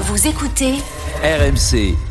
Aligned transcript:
Vous 0.00 0.28
écoutez 0.28 0.74
RMC. 1.24 2.07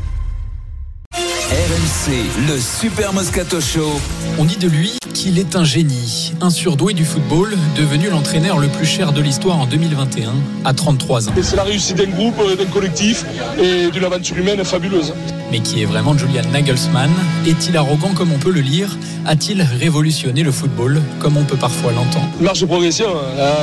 RMC, 1.49 2.11
le 2.49 2.59
Super 2.59 3.13
Moscato 3.13 3.61
Show. 3.61 4.01
On 4.37 4.43
dit 4.43 4.57
de 4.57 4.67
lui 4.67 4.97
qu'il 5.13 5.39
est 5.39 5.55
un 5.55 5.63
génie, 5.63 6.33
un 6.41 6.49
surdoué 6.49 6.93
du 6.93 7.05
football, 7.05 7.57
devenu 7.77 8.09
l'entraîneur 8.09 8.59
le 8.59 8.67
plus 8.67 8.85
cher 8.85 9.13
de 9.13 9.21
l'histoire 9.21 9.57
en 9.57 9.65
2021, 9.65 10.33
à 10.65 10.73
33 10.73 11.29
ans. 11.29 11.31
C'est 11.41 11.55
la 11.55 11.63
réussite 11.63 11.97
d'un 11.97 12.09
groupe, 12.09 12.35
d'un 12.57 12.65
collectif 12.65 13.25
et 13.57 13.89
d'une 13.89 14.03
aventure 14.03 14.37
humaine 14.37 14.63
fabuleuse. 14.65 15.13
Mais 15.49 15.59
qui 15.61 15.81
est 15.81 15.85
vraiment 15.85 16.17
Julian 16.17 16.43
Nagelsmann 16.51 17.09
Est-il 17.47 17.77
arrogant 17.77 18.09
comme 18.13 18.33
on 18.33 18.37
peut 18.37 18.51
le 18.51 18.59
lire? 18.59 18.97
A-t-il 19.25 19.61
révolutionné 19.61 20.43
le 20.43 20.51
football 20.51 21.01
comme 21.19 21.37
on 21.37 21.43
peut 21.45 21.55
parfois 21.55 21.93
l'entendre? 21.93 22.27
Marche 22.41 22.59
de 22.59 22.65
progression, 22.65 23.07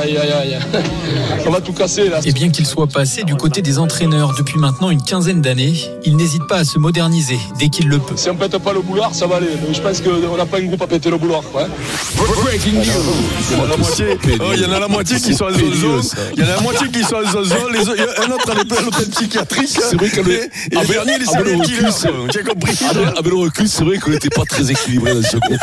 aïe 0.03 0.17
aïe 0.17 0.31
aïe. 0.31 0.59
On 1.45 1.51
va 1.51 1.61
tout 1.61 1.73
casser 1.73 2.09
là. 2.09 2.19
Et 2.25 2.31
bien 2.31 2.49
qu'il 2.49 2.65
soit 2.65 2.87
passé 2.87 3.23
du 3.23 3.35
côté 3.35 3.61
des 3.61 3.77
entraîneurs 3.77 4.33
depuis 4.35 4.57
maintenant 4.57 4.89
une 4.89 5.01
quinzaine 5.01 5.41
d'années, 5.41 5.75
il 6.03 6.17
n'hésite 6.17 6.47
pas 6.47 6.57
à 6.57 6.65
se 6.65 6.79
moderniser 6.79 7.37
dès 7.59 7.69
qu'il 7.75 7.89
le 7.89 7.99
peut. 7.99 8.15
Si 8.15 8.29
on 8.29 8.35
pète 8.35 8.57
pas 8.59 8.71
le 8.73 8.79
boulard, 8.81 9.13
ça 9.13 9.27
va 9.27 9.35
aller. 9.37 9.49
Mais 9.67 9.73
je 9.73 9.81
pense 9.81 9.99
qu'on 10.01 10.37
n'a 10.37 10.45
pas 10.45 10.57
un 10.59 10.63
groupe 10.63 10.81
à 10.81 10.87
péter 10.87 11.09
le 11.09 11.17
boulard. 11.17 11.41
Ouais. 11.53 11.65
Breaking 12.43 12.73
news. 12.73 12.85
Il 13.51 13.57
y 13.57 13.59
en 13.59 13.63
a 13.65 13.67
la 13.67 13.77
moitié, 13.77 14.17
il 14.23 14.61
y 14.61 14.65
en 14.65 14.71
a 14.71 14.79
la 14.79 14.87
moitié 14.87 15.17
qui 15.19 15.33
sont 15.33 15.45
à 15.47 15.53
zozo. 15.53 16.01
Il 16.37 16.39
y 16.39 16.43
en 16.45 16.47
a 16.51 16.55
la 16.55 16.61
moitié 16.61 16.87
qui 16.89 17.03
sont 17.03 17.17
à 17.17 17.25
zozo. 17.31 17.55
Les 17.73 17.79
autres- 17.81 17.95
il 17.97 17.99
y 17.99 18.03
a 18.03 18.25
un 18.25 18.31
autre 18.31 18.51
à 18.51 18.53
l'hôtel 18.55 19.09
psychiatrique. 19.11 19.69
C'est 19.69 19.95
vrai 19.97 20.09
que 20.09 20.21
le- 20.21 20.49
recul, 21.59 21.91
c'est- 21.91 22.07
J'ai 22.33 22.43
compris. 22.43 22.77
Avec, 23.17 23.25
le 23.31 23.35
recul, 23.37 23.67
c'est 23.67 23.83
vrai 23.83 23.97
qu'on 23.97 24.11
n'était 24.11 24.29
pas 24.29 24.43
très 24.45 24.71
équilibré 24.71 25.13
dans 25.13 25.21
ce 25.21 25.37
groupe. 25.37 25.57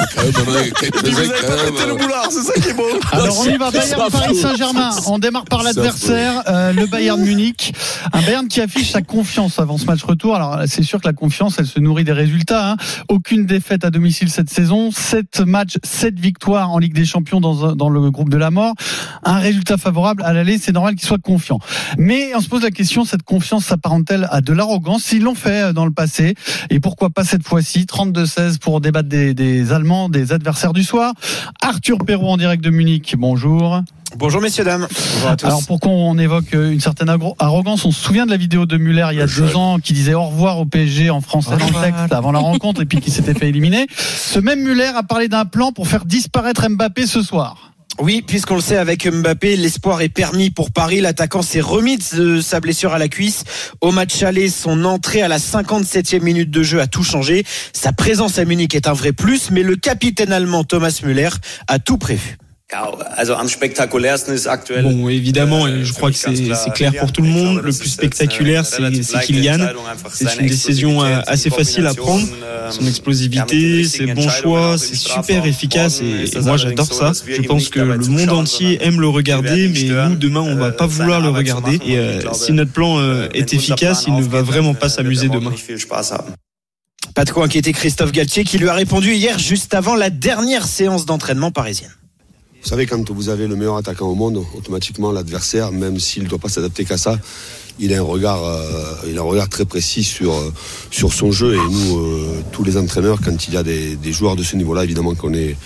Vous 1.05 1.19
avez 1.19 1.29
pas 1.29 1.57
pété 1.65 1.87
le 1.87 1.95
boulard, 1.95 2.29
c'est 2.31 2.43
ça 2.43 2.53
qui 2.61 2.69
est 2.69 2.75
beau. 2.75 2.87
Alors 3.13 3.39
on 3.41 3.45
y 3.47 3.57
va, 3.57 3.71
Bayern 3.71 4.11
Paris. 4.11 4.37
Saint-Germain. 4.37 4.91
On 5.07 5.19
démarre 5.19 5.45
par 5.45 5.63
l'adversaire, 5.63 6.43
euh, 6.49 6.73
le 6.73 6.87
Bayern 6.87 7.21
Munich. 7.21 7.73
Un 8.13 8.21
Bayern 8.23 8.49
qui 8.49 8.61
affiche 8.61 8.91
sa 8.93 9.03
confiance 9.03 9.59
avant 9.59 9.79
ce 9.79 9.85
match 9.87 10.03
retour. 10.03 10.35
Alors 10.37 10.59
c'est 10.67 10.83
sûr 10.83 11.01
que 11.01 11.07
la 11.07 11.13
confiance, 11.15 11.57
elle 11.59 11.67
se 11.67 11.79
nourrit 11.81 12.02
des 12.05 12.13
résultats. 12.13 12.73
hein. 12.73 12.77
Aucune 13.09 13.47
défaite 13.47 13.85
à 13.85 13.91
domicile 13.91 14.31
cette 14.31 14.51
saison. 14.51 14.91
7 14.91 15.41
matchs, 15.41 15.79
7 15.83 16.19
victoires 16.19 16.71
en 16.71 16.79
Ligue 16.79 16.95
des 16.95 17.05
Champions 17.05 17.41
dans, 17.41 17.75
dans 17.75 17.89
le 17.89 18.11
groupe 18.11 18.29
de 18.29 18.37
la 18.37 18.51
mort. 18.51 18.75
Un 19.23 19.39
résultat 19.39 19.77
favorable 19.77 20.23
à 20.25 20.33
l'aller, 20.33 20.59
c'est 20.59 20.73
normal 20.73 20.95
qu'il 20.95 21.07
soit 21.07 21.19
confiant. 21.19 21.59
Mais 21.99 22.35
on 22.35 22.41
se 22.41 22.49
pose 22.49 22.63
la 22.63 22.71
question, 22.71 23.05
cette 23.05 23.23
confiance 23.23 23.67
s'apparente-t-elle 23.67 24.29
à 24.31 24.41
de 24.41 24.53
l'arrogance? 24.53 25.05
S'ils 25.05 25.23
l'ont 25.23 25.35
fait 25.35 25.63
euh, 25.63 25.73
dans 25.73 25.85
le 25.85 25.93
passé, 25.93 26.35
et 26.71 26.81
pourquoi 26.81 27.11
pas 27.11 27.25
cette 27.25 27.47
fois-ci? 27.47 27.85
32-16 27.85 28.59
pour 28.59 28.81
débattre 28.81 29.09
des, 29.09 29.35
des 29.35 29.73
Allemands, 29.73 30.09
des 30.09 30.33
adversaires 30.33 30.73
du 30.73 30.83
soir. 30.83 31.13
Arthur 31.61 31.99
Perrault 31.99 32.31
en 32.31 32.37
direct 32.37 32.63
de 32.63 32.71
Munich, 32.71 33.15
bonjour. 33.19 33.83
Bonjour 34.17 34.41
messieurs 34.41 34.65
dames. 34.65 34.87
Bonjour 35.15 35.29
à 35.29 35.37
tous. 35.37 35.47
Alors 35.47 35.63
pourquoi 35.67 35.91
on 35.91 36.19
évoque 36.19 36.55
euh, 36.55 36.71
une 36.71 36.81
certaine 36.81 37.09
arrogance 37.39 37.85
On 37.85 37.93
se 37.93 38.01
souvient 38.01 38.27
de 38.27 38.31
la 38.31 38.37
vidéo 38.37 38.67
de 38.67 38.77
Muller 38.77 39.09
il 39.13 39.19
y 39.19 39.23
a 39.23 39.27
deux 39.27 39.57
ans 39.57 39.79
qui 39.79 39.93
disait 39.93 40.15
au 40.15 40.25
revoir 40.25 40.59
au 40.59 40.67
PSG 40.67 41.11
en 41.11 41.21
français 41.21 41.57
dans 41.57 41.67
le 41.67 41.85
texte 41.85 42.13
avant 42.13 42.33
la 42.33 42.39
rencontre 42.39 42.83
et 42.83 42.85
puis 42.85 43.01
qui 43.01 43.11
s'était 43.11 43.35
fait 43.35 43.49
éliminer. 43.49 43.87
Ce 43.97 44.39
même 44.39 44.63
Muller 44.63 44.93
a 44.95 45.03
parlé 45.03 45.29
d'un 45.29 45.45
plan 45.45 45.73
pour 45.73 45.89
faire 45.89 46.05
disparaître 46.05 46.69
Mbappé 46.69 47.07
ce 47.07 47.23
soir. 47.23 47.73
Oui, 48.01 48.23
puisqu'on 48.27 48.55
le 48.55 48.63
sait 48.63 48.79
avec 48.79 49.07
Mbappé, 49.07 49.57
l'espoir 49.57 50.01
est 50.01 50.09
permis 50.09 50.51
pour 50.51 50.71
Paris. 50.71 51.01
L'attaquant 51.01 51.43
s'est 51.43 51.61
remis 51.61 51.99
de 52.17 52.41
sa 52.41 52.61
blessure 52.61 52.95
à 52.95 52.99
la 52.99 53.09
cuisse. 53.09 53.45
Au 53.81 53.93
match 53.93 54.23
aller, 54.23 54.49
son 54.49 54.85
entrée 54.85 55.23
à 55.23 55.29
la 55.29 55.39
57e 55.39 56.23
minute 56.23 56.51
de 56.51 56.63
jeu 56.63 56.81
a 56.81 56.87
tout 56.87 57.05
changé. 57.05 57.45
Sa 57.73 57.93
présence 57.93 58.39
à 58.39 58.45
Munich 58.45 58.75
est 58.75 58.89
un 58.89 58.95
vrai 58.95 59.13
plus, 59.13 59.51
mais 59.51 59.63
le 59.63 59.77
capitaine 59.77 60.33
allemand 60.33 60.65
Thomas 60.65 61.01
Müller 61.05 61.31
a 61.69 61.79
tout 61.79 61.99
prévu. 61.99 62.39
Bon, 64.83 65.09
évidemment, 65.09 65.69
et 65.69 65.85
je 65.85 65.93
crois 65.93 66.11
que 66.11 66.17
c'est 66.17 66.73
clair 66.75 66.93
pour 66.99 67.13
tout 67.13 67.23
le 67.23 67.29
monde. 67.29 67.61
Le 67.63 67.73
plus 67.73 67.89
spectaculaire, 67.89 68.65
c'est 68.67 68.83
Kylian. 69.21 69.59
C'est 70.13 70.39
une 70.41 70.47
décision 70.47 71.01
assez 71.01 71.51
facile 71.51 71.87
à 71.87 71.95
prendre. 71.95 72.27
Son 72.71 72.87
explosivité, 72.87 73.85
ses 73.85 74.07
bons 74.15 74.29
choix, 74.29 74.79
c'est 74.79 74.95
super 74.95 75.45
efficace 75.45 76.01
et, 76.01 76.25
et 76.37 76.41
moi 76.41 76.57
j'adore 76.57 76.93
ça. 76.93 77.13
Je 77.27 77.43
pense 77.43 77.69
que 77.69 77.81
le 77.81 78.07
monde 78.07 78.31
entier 78.31 78.79
aime 78.83 79.01
le 79.01 79.09
regarder, 79.09 79.69
mais 79.69 80.09
nous 80.09 80.17
demain 80.17 80.41
on 80.41 80.57
va 80.57 80.71
pas 80.71 80.87
vouloir 80.87 81.21
le 81.21 81.29
regarder. 81.29 81.79
Et 81.85 81.99
euh, 81.99 82.21
si 82.33 82.53
notre 82.53 82.73
plan 82.73 82.99
euh, 82.99 83.29
est 83.35 83.53
efficace, 83.53 84.05
il 84.07 84.15
ne 84.15 84.23
va 84.23 84.43
vraiment 84.43 84.75
pas 84.75 84.89
s'amuser 84.89 85.29
demain. 85.29 85.53
Pas 87.15 87.25
de 87.25 87.31
quoi 87.31 87.45
inquiéter 87.45 87.73
Christophe 87.73 88.13
Galtier 88.13 88.45
qui 88.45 88.59
lui 88.59 88.69
a 88.69 88.75
répondu 88.75 89.13
hier 89.13 89.39
juste 89.39 89.75
avant 89.75 89.95
la 89.97 90.09
dernière 90.09 90.67
séance 90.67 91.05
d'entraînement 91.05 91.51
parisienne. 91.51 91.91
Vous 92.63 92.69
savez, 92.69 92.87
quand 92.87 93.11
vous 93.11 93.29
avez 93.29 93.49
le 93.49 93.57
meilleur 93.57 93.77
attaquant 93.77 94.07
au 94.07 94.15
monde, 94.15 94.45
automatiquement 94.57 95.11
l'adversaire, 95.11 95.73
même 95.73 95.99
s'il 95.99 96.23
ne 96.23 96.29
doit 96.29 96.39
pas 96.39 96.49
s'adapter 96.49 96.85
qu'à 96.85 96.97
ça, 96.97 97.19
il 97.81 97.93
a 97.93 97.99
un 97.99 98.03
regard, 98.03 98.45
euh, 98.45 98.95
il 99.09 99.19
a 99.19 99.21
un 99.21 99.25
regard 99.25 99.49
très 99.49 99.65
précis 99.65 100.05
sur 100.05 100.33
euh, 100.33 100.53
sur 100.93 101.13
son 101.13 101.33
jeu. 101.33 101.55
Et 101.55 101.71
nous, 101.71 101.99
euh, 101.99 102.41
tous 102.53 102.63
les 102.63 102.77
entraîneurs, 102.77 103.19
quand 103.21 103.49
il 103.49 103.55
y 103.55 103.57
a 103.57 103.65
des, 103.65 104.13
joueurs 104.13 104.37
de 104.37 104.45
ce 104.45 104.55
niveau-là, 104.55 104.85
évidemment 104.85 105.17
qu'on 105.17 105.35
est 105.35 105.57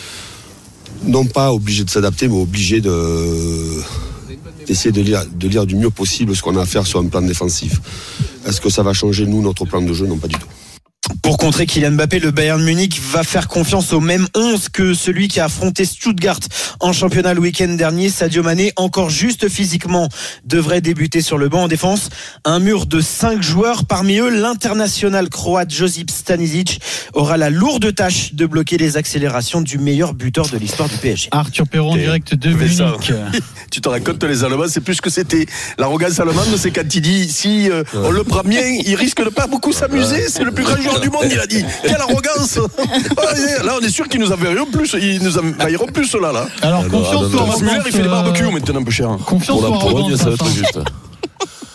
non 1.05 1.27
pas 1.27 1.53
obligé 1.53 1.84
de 1.84 1.91
s'adapter, 1.91 2.29
mais 2.29 2.41
obligé 2.41 2.81
de 2.81 3.83
d'essayer 4.67 4.91
de 4.91 5.03
lire, 5.03 5.25
de 5.31 5.49
lire 5.49 5.67
du 5.67 5.77
mieux 5.77 5.91
possible 5.91 6.34
ce 6.34 6.41
qu'on 6.41 6.57
a 6.57 6.63
à 6.63 6.67
faire 6.67 6.87
sur 6.87 7.01
un 7.01 7.07
plan 7.07 7.21
défensif. 7.21 7.78
Est-ce 8.47 8.61
que 8.61 8.71
ça 8.71 8.83
va 8.83 8.95
changer 8.95 9.27
nous 9.27 9.43
notre 9.43 9.67
plan 9.67 9.83
de 9.83 9.93
jeu? 9.93 10.07
Non, 10.07 10.17
pas 10.17 10.28
du 10.28 10.37
tout. 10.37 10.49
Pour 11.26 11.38
contrer 11.38 11.66
Kylian 11.66 11.91
Mbappé, 11.91 12.20
le 12.20 12.31
Bayern 12.31 12.62
Munich 12.62 13.00
va 13.03 13.25
faire 13.25 13.48
confiance 13.48 13.92
au 13.92 13.98
même 13.98 14.28
11 14.37 14.69
que 14.69 14.94
celui 14.94 15.26
qui 15.26 15.41
a 15.41 15.47
affronté 15.47 15.84
Stuttgart 15.84 16.38
en 16.78 16.92
championnat 16.92 17.34
le 17.34 17.41
week-end 17.41 17.66
dernier. 17.70 18.10
Sadio 18.10 18.44
Mané, 18.44 18.72
encore 18.76 19.10
juste 19.10 19.48
physiquement, 19.48 20.09
devrait 20.44 20.81
débuter 20.81 21.22
sur 21.22 21.36
le 21.36 21.48
banc 21.48 21.65
en 21.65 21.69
défense. 21.69 22.10
Un 22.44 22.60
mur 22.60 22.86
de 22.86 23.00
5 23.00 23.42
joueurs, 23.42 23.86
parmi 23.86 24.19
eux 24.19 24.28
l'international 24.31 25.28
croate 25.28 25.72
Josip 25.75 26.12
Stanisic 26.12 26.81
aura 27.12 27.36
la 27.36 27.50
lourde 27.50 27.92
tâche 27.92 28.34
de 28.34 28.47
bloquer 28.47 28.78
les 28.78 28.97
accélérations 28.97 29.60
du 29.60 29.78
meilleur 29.78 30.15
buteur 30.15 30.48
de 30.48 30.59
l'histoire 30.59 30.88
du 30.88 30.97
PSG. 30.97 31.28
Arthur 31.32 31.65
T'es- 31.69 31.98
direct 31.98 32.34
de 32.36 32.54
Mais 32.54 32.69
ça, 32.69 32.84
Munich. 32.92 33.12
Tu 33.72 33.81
te 33.81 33.88
racontes 33.88 34.22
les 34.22 34.44
Allemands, 34.44 34.69
c'est 34.69 34.81
plus 34.81 35.00
que 35.00 35.10
c'était. 35.10 35.47
L'arrogance 35.76 36.20
allemande, 36.20 36.56
c'est 36.56 36.70
quand 36.70 36.94
il 36.94 37.00
dit 37.00 37.28
si 37.28 37.69
euh, 37.69 37.82
on 37.94 38.10
le 38.10 38.22
prend 38.22 38.42
bien, 38.44 38.62
il 38.65 38.94
risque 38.94 39.25
de 39.25 39.28
pas 39.28 39.48
beaucoup 39.48 39.72
s'amuser. 39.72 40.28
C'est 40.28 40.44
le 40.44 40.53
plus 40.53 40.62
grand 40.62 40.81
joueur 40.81 41.00
du 41.00 41.10
monde, 41.10 41.16
il 41.22 41.38
a 41.38 41.47
dit. 41.47 41.65
Quelle 41.82 41.97
arrogance 41.97 42.59
Ah, 43.16 43.65
Là, 43.65 43.72
on 43.81 43.84
est 43.84 43.88
sûr 43.91 44.09
qu'ils 44.09 44.21
nous 44.21 44.32
enverront 44.32 44.66
plus. 44.66 44.94
Ils 45.00 45.22
nous 45.22 45.38
envahiront 45.38 45.87
plus, 45.87 46.15
là. 46.15 46.32
là. 46.32 46.47
Alors 46.62 46.87
confiance 46.88 47.27
ou 47.27 47.37
Thomas 47.37 47.56
Müller, 47.60 47.81
il 47.87 47.93
fait 47.93 48.03
des 48.03 48.09
barbecues 48.09 48.44
euh, 48.44 48.50
maintenant, 48.50 48.81
un 48.81 48.84
peu 48.84 48.91
cher. 48.91 49.16
Confiance 49.27 49.60
Pour 49.60 49.71
ou 49.71 49.75
la 49.75 49.78
Pologne, 49.81 49.97
arrogance 49.99 50.19
ça 50.19 50.25
va 50.27 50.32
être 50.34 50.49
juste. 50.49 50.78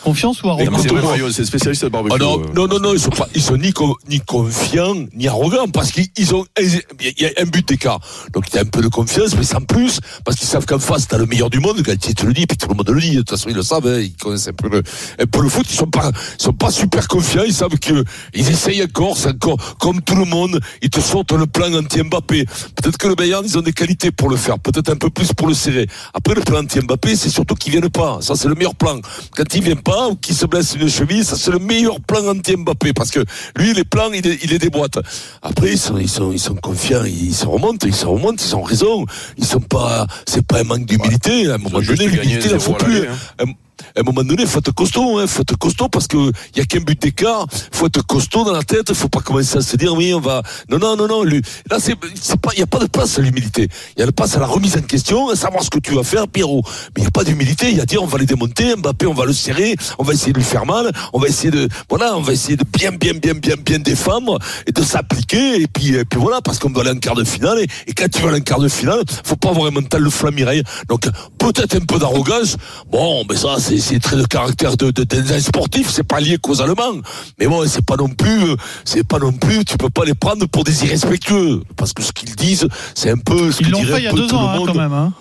Confiance 0.03 0.41
ou 0.43 0.47
Et 0.47 0.49
arrogance 0.49 0.81
c'est 0.81 0.87
vrai, 0.89 1.01
Mario, 1.01 1.31
c'est 1.31 1.45
spécialiste 1.45 1.83
de 1.83 1.89
barbecue. 1.89 2.15
Ah 2.19 2.23
non, 2.23 2.39
euh. 2.41 2.45
non, 2.55 2.67
non, 2.67 2.79
non, 2.79 2.93
ils 2.93 2.99
sont 2.99 3.11
pas, 3.11 3.27
ils 3.35 3.41
sont 3.41 3.57
ni, 3.57 3.71
co- 3.71 3.97
ni 4.09 4.19
confiants, 4.19 4.95
ni 5.13 5.27
arrogants, 5.27 5.67
parce 5.67 5.91
qu'ils 5.91 6.33
ont, 6.35 6.45
il 6.59 6.81
y 7.19 7.25
a 7.25 7.29
un 7.39 7.45
but 7.45 7.67
d'écart. 7.67 7.99
Donc, 8.33 8.45
il 8.51 8.55
y 8.55 8.57
a 8.59 8.61
un 8.61 8.65
peu 8.65 8.81
de 8.81 8.87
confiance, 8.87 9.35
mais 9.35 9.43
sans 9.43 9.61
plus, 9.61 9.99
parce 10.25 10.37
qu'ils 10.37 10.47
savent 10.47 10.65
qu'en 10.65 10.79
face, 10.79 11.07
t'as 11.07 11.17
le 11.17 11.25
meilleur 11.27 11.49
du 11.49 11.59
monde, 11.59 11.81
quand 11.85 11.97
tu 11.99 12.13
te 12.15 12.25
le 12.25 12.33
dis, 12.33 12.47
puis 12.47 12.57
tout 12.57 12.67
le 12.67 12.73
monde 12.75 12.89
le 12.89 12.99
dit, 12.99 13.11
de 13.11 13.17
toute 13.19 13.29
façon, 13.31 13.49
ils 13.49 13.55
le 13.55 13.63
savent, 13.63 13.85
hein, 13.87 13.99
ils 13.99 14.15
connaissent 14.15 14.47
un 14.47 14.53
peu 14.53 14.69
le, 14.69 14.81
un 15.19 15.25
peu 15.25 15.41
le 15.41 15.49
foot, 15.49 15.65
ils 15.69 15.75
sont 15.75 15.85
pas, 15.87 16.11
ils 16.39 16.41
sont 16.41 16.53
pas 16.53 16.71
super 16.71 17.07
confiants, 17.07 17.43
ils 17.45 17.53
savent 17.53 17.77
que, 17.77 18.03
ils 18.33 18.49
essayent 18.49 18.83
encore, 18.83 19.17
c'est 19.17 19.29
encore, 19.29 19.77
comme 19.77 20.01
tout 20.01 20.15
le 20.15 20.25
monde, 20.25 20.59
ils 20.81 20.89
te 20.89 20.99
sortent 20.99 21.31
le 21.33 21.45
plan 21.45 21.71
anti-Mbappé. 21.73 22.45
Peut-être 22.75 22.97
que 22.97 23.07
le 23.07 23.15
Bayern, 23.15 23.43
ils 23.45 23.57
ont 23.57 23.61
des 23.61 23.73
qualités 23.73 24.11
pour 24.11 24.29
le 24.29 24.35
faire, 24.37 24.57
peut-être 24.57 24.89
un 24.89 24.95
peu 24.95 25.09
plus 25.09 25.31
pour 25.33 25.47
le 25.47 25.53
serrer. 25.53 25.87
Après, 26.13 26.33
le 26.33 26.41
plan 26.41 26.59
anti-Mbappé, 26.61 27.15
c'est 27.15 27.29
surtout 27.29 27.53
qu'ils 27.55 27.71
viennent 27.71 27.89
pas. 27.89 28.17
Ça, 28.21 28.35
c'est 28.35 28.47
le 28.47 28.55
meilleur 28.55 28.75
plan. 28.75 28.99
Quand 29.35 29.53
il 29.53 29.63
vient 29.63 29.75
pas, 29.75 29.90
ou 30.11 30.15
qu'il 30.15 30.35
se 30.35 30.45
blesse 30.45 30.75
une 30.79 30.89
cheville, 30.89 31.23
ça, 31.25 31.35
c'est 31.35 31.51
le 31.51 31.59
meilleur 31.59 31.99
plan 32.01 32.25
anti-Mbappé, 32.27 32.93
parce 32.93 33.11
que 33.11 33.19
lui, 33.57 33.73
les 33.73 33.83
plans, 33.83 34.11
il 34.13 34.21
les, 34.23 34.39
il 34.43 34.49
les 34.49 34.59
déboîte. 34.59 34.99
Après, 35.41 35.71
ils 35.71 35.77
sont, 35.77 35.97
ils 35.97 36.09
sont, 36.09 36.31
ils 36.31 36.39
sont 36.39 36.55
confiants, 36.55 37.03
ils 37.05 37.33
se 37.33 37.45
remontent, 37.45 37.85
ils 37.87 37.95
se 37.95 38.05
remontent, 38.05 38.43
ils 38.45 38.55
ont 38.55 38.61
raison. 38.63 39.05
Ils 39.37 39.45
sont 39.45 39.59
pas, 39.61 40.07
c'est 40.27 40.45
pas 40.45 40.59
un 40.59 40.63
manque 40.63 40.85
d'humilité. 40.85 41.49
À 41.49 41.55
un 41.55 41.57
moment 41.57 41.79
donné, 41.95 42.07
l'humilité, 42.07 42.49
il 42.53 42.59
faut 42.59 42.71
0 42.71 42.75
à 42.75 42.83
plus. 42.83 43.07
hein. 43.07 43.17
Un- 43.39 43.51
à 43.95 44.01
un 44.01 44.03
moment 44.03 44.23
donné, 44.23 44.45
faut 44.45 44.59
être 44.59 44.73
costaud, 44.73 45.19
hein, 45.19 45.27
faut 45.27 45.41
être 45.41 45.57
costaud 45.57 45.89
parce 45.89 46.07
que 46.07 46.17
il 46.17 46.57
y 46.57 46.61
a 46.61 46.65
qu'un 46.65 46.81
but 46.81 47.01
d'écart, 47.01 47.45
faut 47.71 47.87
être 47.87 48.05
costaud 48.05 48.43
dans 48.43 48.53
la 48.53 48.63
tête, 48.63 48.93
faut 48.93 49.09
pas 49.09 49.21
commencer 49.21 49.57
à 49.57 49.61
se 49.61 49.75
dire 49.77 49.93
oui, 49.93 50.13
on 50.13 50.19
va. 50.19 50.43
Non, 50.69 50.79
non, 50.79 50.95
non, 50.95 51.07
non. 51.07 51.23
Lui, 51.23 51.41
là, 51.69 51.77
c'est, 51.79 51.95
pas, 51.95 52.49
il 52.53 52.59
y 52.59 52.63
a 52.63 52.67
pas 52.67 52.79
de 52.79 52.87
place 52.87 53.19
à 53.19 53.21
l'humilité. 53.21 53.67
Il 53.95 53.99
y 53.99 54.03
a 54.03 54.05
le 54.05 54.11
place 54.11 54.35
à 54.35 54.39
la 54.39 54.47
remise 54.47 54.77
en 54.77 54.81
question, 54.81 55.29
à 55.29 55.35
savoir 55.35 55.63
ce 55.63 55.69
que 55.69 55.79
tu 55.79 55.93
vas 55.93 56.03
faire, 56.03 56.27
Pierrot. 56.27 56.63
Mais 56.95 57.01
il 57.01 57.03
y 57.03 57.07
a 57.07 57.11
pas 57.11 57.23
d'humilité. 57.23 57.69
Il 57.69 57.77
y 57.77 57.81
a 57.81 57.85
dire 57.85 58.01
on 58.01 58.07
va 58.07 58.17
les 58.17 58.25
démonter, 58.25 58.75
Mbappé, 58.75 59.05
on 59.07 59.13
va 59.13 59.25
le 59.25 59.33
serrer, 59.33 59.75
on 59.99 60.03
va 60.03 60.13
essayer 60.13 60.33
de 60.33 60.37
lui 60.37 60.45
faire 60.45 60.65
mal, 60.65 60.91
on 61.13 61.19
va 61.19 61.27
essayer 61.27 61.51
de, 61.51 61.67
voilà, 61.89 62.15
on 62.15 62.21
va 62.21 62.33
essayer 62.33 62.55
de 62.55 62.63
bien, 62.63 62.91
bien, 62.91 63.13
bien, 63.13 63.33
bien, 63.33 63.55
bien 63.55 63.79
défendre 63.79 64.39
et 64.67 64.71
de 64.71 64.81
s'appliquer 64.81 65.61
et 65.61 65.67
puis, 65.67 65.95
et 65.95 66.05
puis 66.05 66.19
voilà, 66.19 66.41
parce 66.41 66.59
qu'on 66.59 66.69
doit 66.69 66.83
aller 66.83 66.91
en 66.91 66.99
quart 66.99 67.15
de 67.15 67.23
finale 67.23 67.59
et, 67.59 67.93
quand 67.93 68.09
tu 68.09 68.21
vas 68.21 68.29
aller 68.29 68.39
en 68.39 68.43
quart 68.43 68.59
de 68.59 68.67
finale, 68.67 69.01
faut 69.23 69.35
pas 69.35 69.49
avoir 69.49 69.67
un 69.67 69.71
mental 69.71 70.03
de 70.03 70.09
flamireille. 70.09 70.63
Donc 70.87 71.07
peut-être 71.37 71.75
un 71.75 71.85
peu 71.85 71.99
d'arrogance. 71.99 72.57
Bon, 72.91 73.23
mais 73.29 73.35
ça, 73.35 73.57
c'est, 73.59 73.79
c'est 73.81 73.99
très 73.99 74.15
de 74.15 74.25
caractère 74.25 74.77
de, 74.77 74.91
sportif, 75.39 75.89
c'est 75.89 76.03
pas 76.03 76.19
lié 76.19 76.37
qu'aux 76.37 76.61
Allemands. 76.61 77.01
Mais 77.39 77.47
bon, 77.47 77.67
c'est 77.67 77.85
pas 77.85 77.95
non 77.97 78.09
plus, 78.09 78.55
c'est 78.85 79.05
pas 79.05 79.19
non 79.19 79.33
plus, 79.33 79.65
tu 79.65 79.77
peux 79.77 79.89
pas 79.89 80.05
les 80.05 80.13
prendre 80.13 80.45
pour 80.47 80.63
des 80.63 80.85
irrespectueux. 80.85 81.61
Parce 81.75 81.93
que 81.93 82.03
ce 82.03 82.11
qu'ils 82.11 82.35
disent, 82.35 82.67
c'est 82.95 83.09
un 83.09 83.17
peu 83.17 83.51
ce 83.51 83.61
Ils 83.61 83.71
l'ont 83.71 83.83
fait 83.83 83.99
il 83.99 84.03
y 84.05 84.07
a 84.07 84.13
deux 84.13 84.33
ans 84.33 84.49
hein, 84.49 84.63
quand 84.65 84.73
même. 84.73 84.93
hein. 84.93 85.13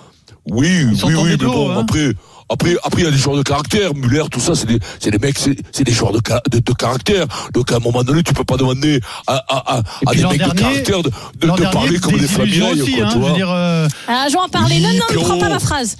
Oui, 0.46 0.86
oui, 1.04 1.14
oui, 1.14 1.22
mais 1.30 1.36
bon, 1.36 1.70
hein. 1.70 1.80
après. 1.80 2.12
Après, 2.50 2.76
après, 2.82 3.02
il 3.02 3.04
y 3.04 3.08
a 3.08 3.10
des 3.10 3.16
joueurs 3.16 3.36
de 3.36 3.42
caractère. 3.42 3.94
Muller, 3.94 4.24
tout 4.30 4.40
ça, 4.40 4.54
c'est 4.54 4.66
des, 4.66 4.78
c'est 4.98 5.10
des 5.10 5.18
mecs, 5.18 5.38
c'est, 5.38 5.56
c'est 5.72 5.84
des 5.84 5.92
joueurs 5.92 6.12
de, 6.12 6.20
de, 6.50 6.58
de 6.58 6.72
caractère. 6.72 7.26
Donc, 7.54 7.70
à 7.72 7.76
un 7.76 7.78
moment 7.78 8.02
donné, 8.02 8.22
tu 8.22 8.34
peux 8.34 8.44
pas 8.44 8.56
demander 8.56 9.00
à, 9.26 9.42
à, 9.48 9.82
des 10.14 10.24
mecs 10.24 10.42
de 10.42 10.52
caractère 10.52 11.02
de, 11.02 11.10
de, 11.38 11.46
L'an 11.46 11.54
de 11.54 11.60
dernier, 11.60 11.74
parler 11.74 11.98
comme 12.00 12.12
des 12.12 12.18
illusions 12.18 12.34
flamireilles, 12.36 12.82
aussi, 12.82 12.92
quoi, 12.96 13.04
hein, 13.04 13.08
tu 13.08 13.12
je 13.14 13.18
veux 13.18 13.24
vois. 13.28 13.32
dire, 13.36 13.50
euh, 13.50 13.88
Ah, 14.08 14.26
je 14.28 14.32
vais 14.32 14.38
en 14.40 14.48
parler. 14.48 14.76
Oui, 14.76 14.82
non, 14.82 14.88
non, 14.90 15.20
ne 15.20 15.24
prends 15.26 15.38
pas 15.38 15.48
ma 15.48 15.58
phrase. 15.60 15.96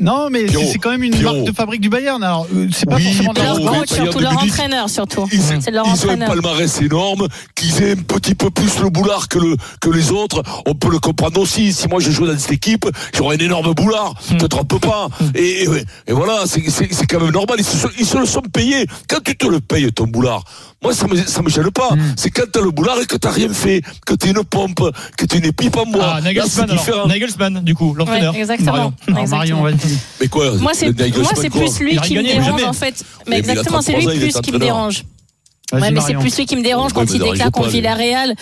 non, 0.00 0.28
mais 0.30 0.46
c'est 0.48 0.78
quand 0.78 0.90
même 0.90 1.02
une 1.04 1.20
marque 1.22 1.44
de 1.44 1.52
fabrique 1.52 1.80
du 1.80 1.88
Bayern. 1.88 2.22
Alors, 2.22 2.46
euh, 2.54 2.68
c'est 2.72 2.86
pas 2.88 2.96
Oui, 2.96 3.04
forcément 3.04 3.32
de 3.32 3.40
Leur 3.40 3.60
coach, 3.60 3.88
surtout 3.90 4.18
leur 4.18 4.42
entraîneur, 4.42 4.88
surtout. 4.90 5.28
Ils, 5.32 5.40
C'est 5.60 5.70
leur 5.70 5.86
ils 5.86 6.06
ont 6.06 6.10
un 6.10 6.16
palmarès 6.26 6.80
énorme, 6.80 7.28
qu'ils 7.54 7.82
aient 7.82 7.92
un 7.92 7.96
petit 8.02 8.34
peu 8.34 8.50
plus 8.50 8.78
le 8.80 8.90
boulard 8.90 9.28
que, 9.28 9.38
le, 9.38 9.56
que 9.80 9.90
les 9.90 10.10
autres. 10.10 10.42
On 10.66 10.74
peut 10.74 10.90
le 10.90 10.98
comprendre 10.98 11.40
aussi. 11.40 11.72
Si 11.72 11.86
moi 11.88 12.00
je 12.00 12.10
jouais 12.10 12.28
dans 12.28 12.38
cette 12.38 12.52
équipe, 12.52 12.86
j'aurais 13.16 13.36
un 13.36 13.44
énorme 13.44 13.72
boulard. 13.74 14.14
Hmm. 14.30 14.36
Te 14.38 14.46
trompe 14.46 14.80
pas. 14.80 15.08
Et, 15.34 15.66
et, 16.06 16.12
voilà, 16.12 16.44
c'est- 16.46 17.06
quand 17.06 17.20
même 17.20 17.30
normal. 17.32 17.56
Ils 17.58 17.64
se, 17.64 17.76
sont- 17.76 17.90
ils 17.98 18.06
se 18.06 18.16
le 18.18 18.26
sont 18.26 18.40
payés. 18.40 18.86
Quand 19.08 19.18
tu 19.24 19.36
te 19.36 19.46
le 19.46 19.60
payes, 19.60 19.90
ton 19.92 20.06
boulard, 20.06 20.42
moi 20.82 20.92
ça 20.94 21.06
me, 21.06 21.16
ça 21.16 21.42
me 21.42 21.48
gêne 21.48 21.70
pas. 21.70 21.90
Hmm. 21.94 22.14
C'est 22.16 22.30
quand 22.30 22.44
t'as 22.50 22.60
le 22.60 22.70
boulard 22.70 22.98
et 23.00 23.06
que 23.06 23.16
t'as 23.16 23.30
rien 23.30 23.52
fait, 23.52 23.82
que 24.06 24.14
t'es 24.14 24.30
une 24.30 24.44
pompe, 24.44 24.80
que 25.16 25.24
t'es 25.24 25.38
une 25.38 25.52
pipe 25.52 25.76
en 25.76 25.86
bois. 25.86 26.14
Ah, 26.16 26.20
Nagelsmann, 26.20 26.70
alors. 26.70 26.82
différent. 26.84 27.06
Nagelsmann, 27.06 27.60
du 27.62 27.74
coup, 27.74 27.90
Ouais, 27.90 27.98
l'entraîneur. 27.98 28.34
exactement. 28.36 28.92
Marion. 29.08 29.62
Vas-y. 29.62 29.76
Mais 30.20 30.28
quoi 30.28 30.52
Moi, 30.58 30.72
c'est 30.74 30.92
plus 31.50 31.78
lui 31.80 31.96
qui 31.98 32.16
me 32.16 32.22
dérange 32.22 32.62
en 32.64 32.72
fait. 32.72 33.04
Mais 33.28 33.38
exactement, 33.38 33.80
c'est 33.80 33.92
33 33.92 34.12
lui 34.14 34.20
plus 34.20 34.40
qui 34.40 34.52
me 34.52 34.58
dérange. 34.58 35.04
Ouais, 35.80 35.90
mais 35.90 36.00
c'est 36.00 36.14
plus 36.14 36.36
lui 36.36 36.46
qui 36.46 36.56
me 36.56 36.62
dérange 36.62 36.92
Ouais, 36.92 37.04
quand 37.04 37.12
il 37.12 37.20
déclare 37.20 37.50
contre. 37.50 37.68
Villarreal. 37.68 38.34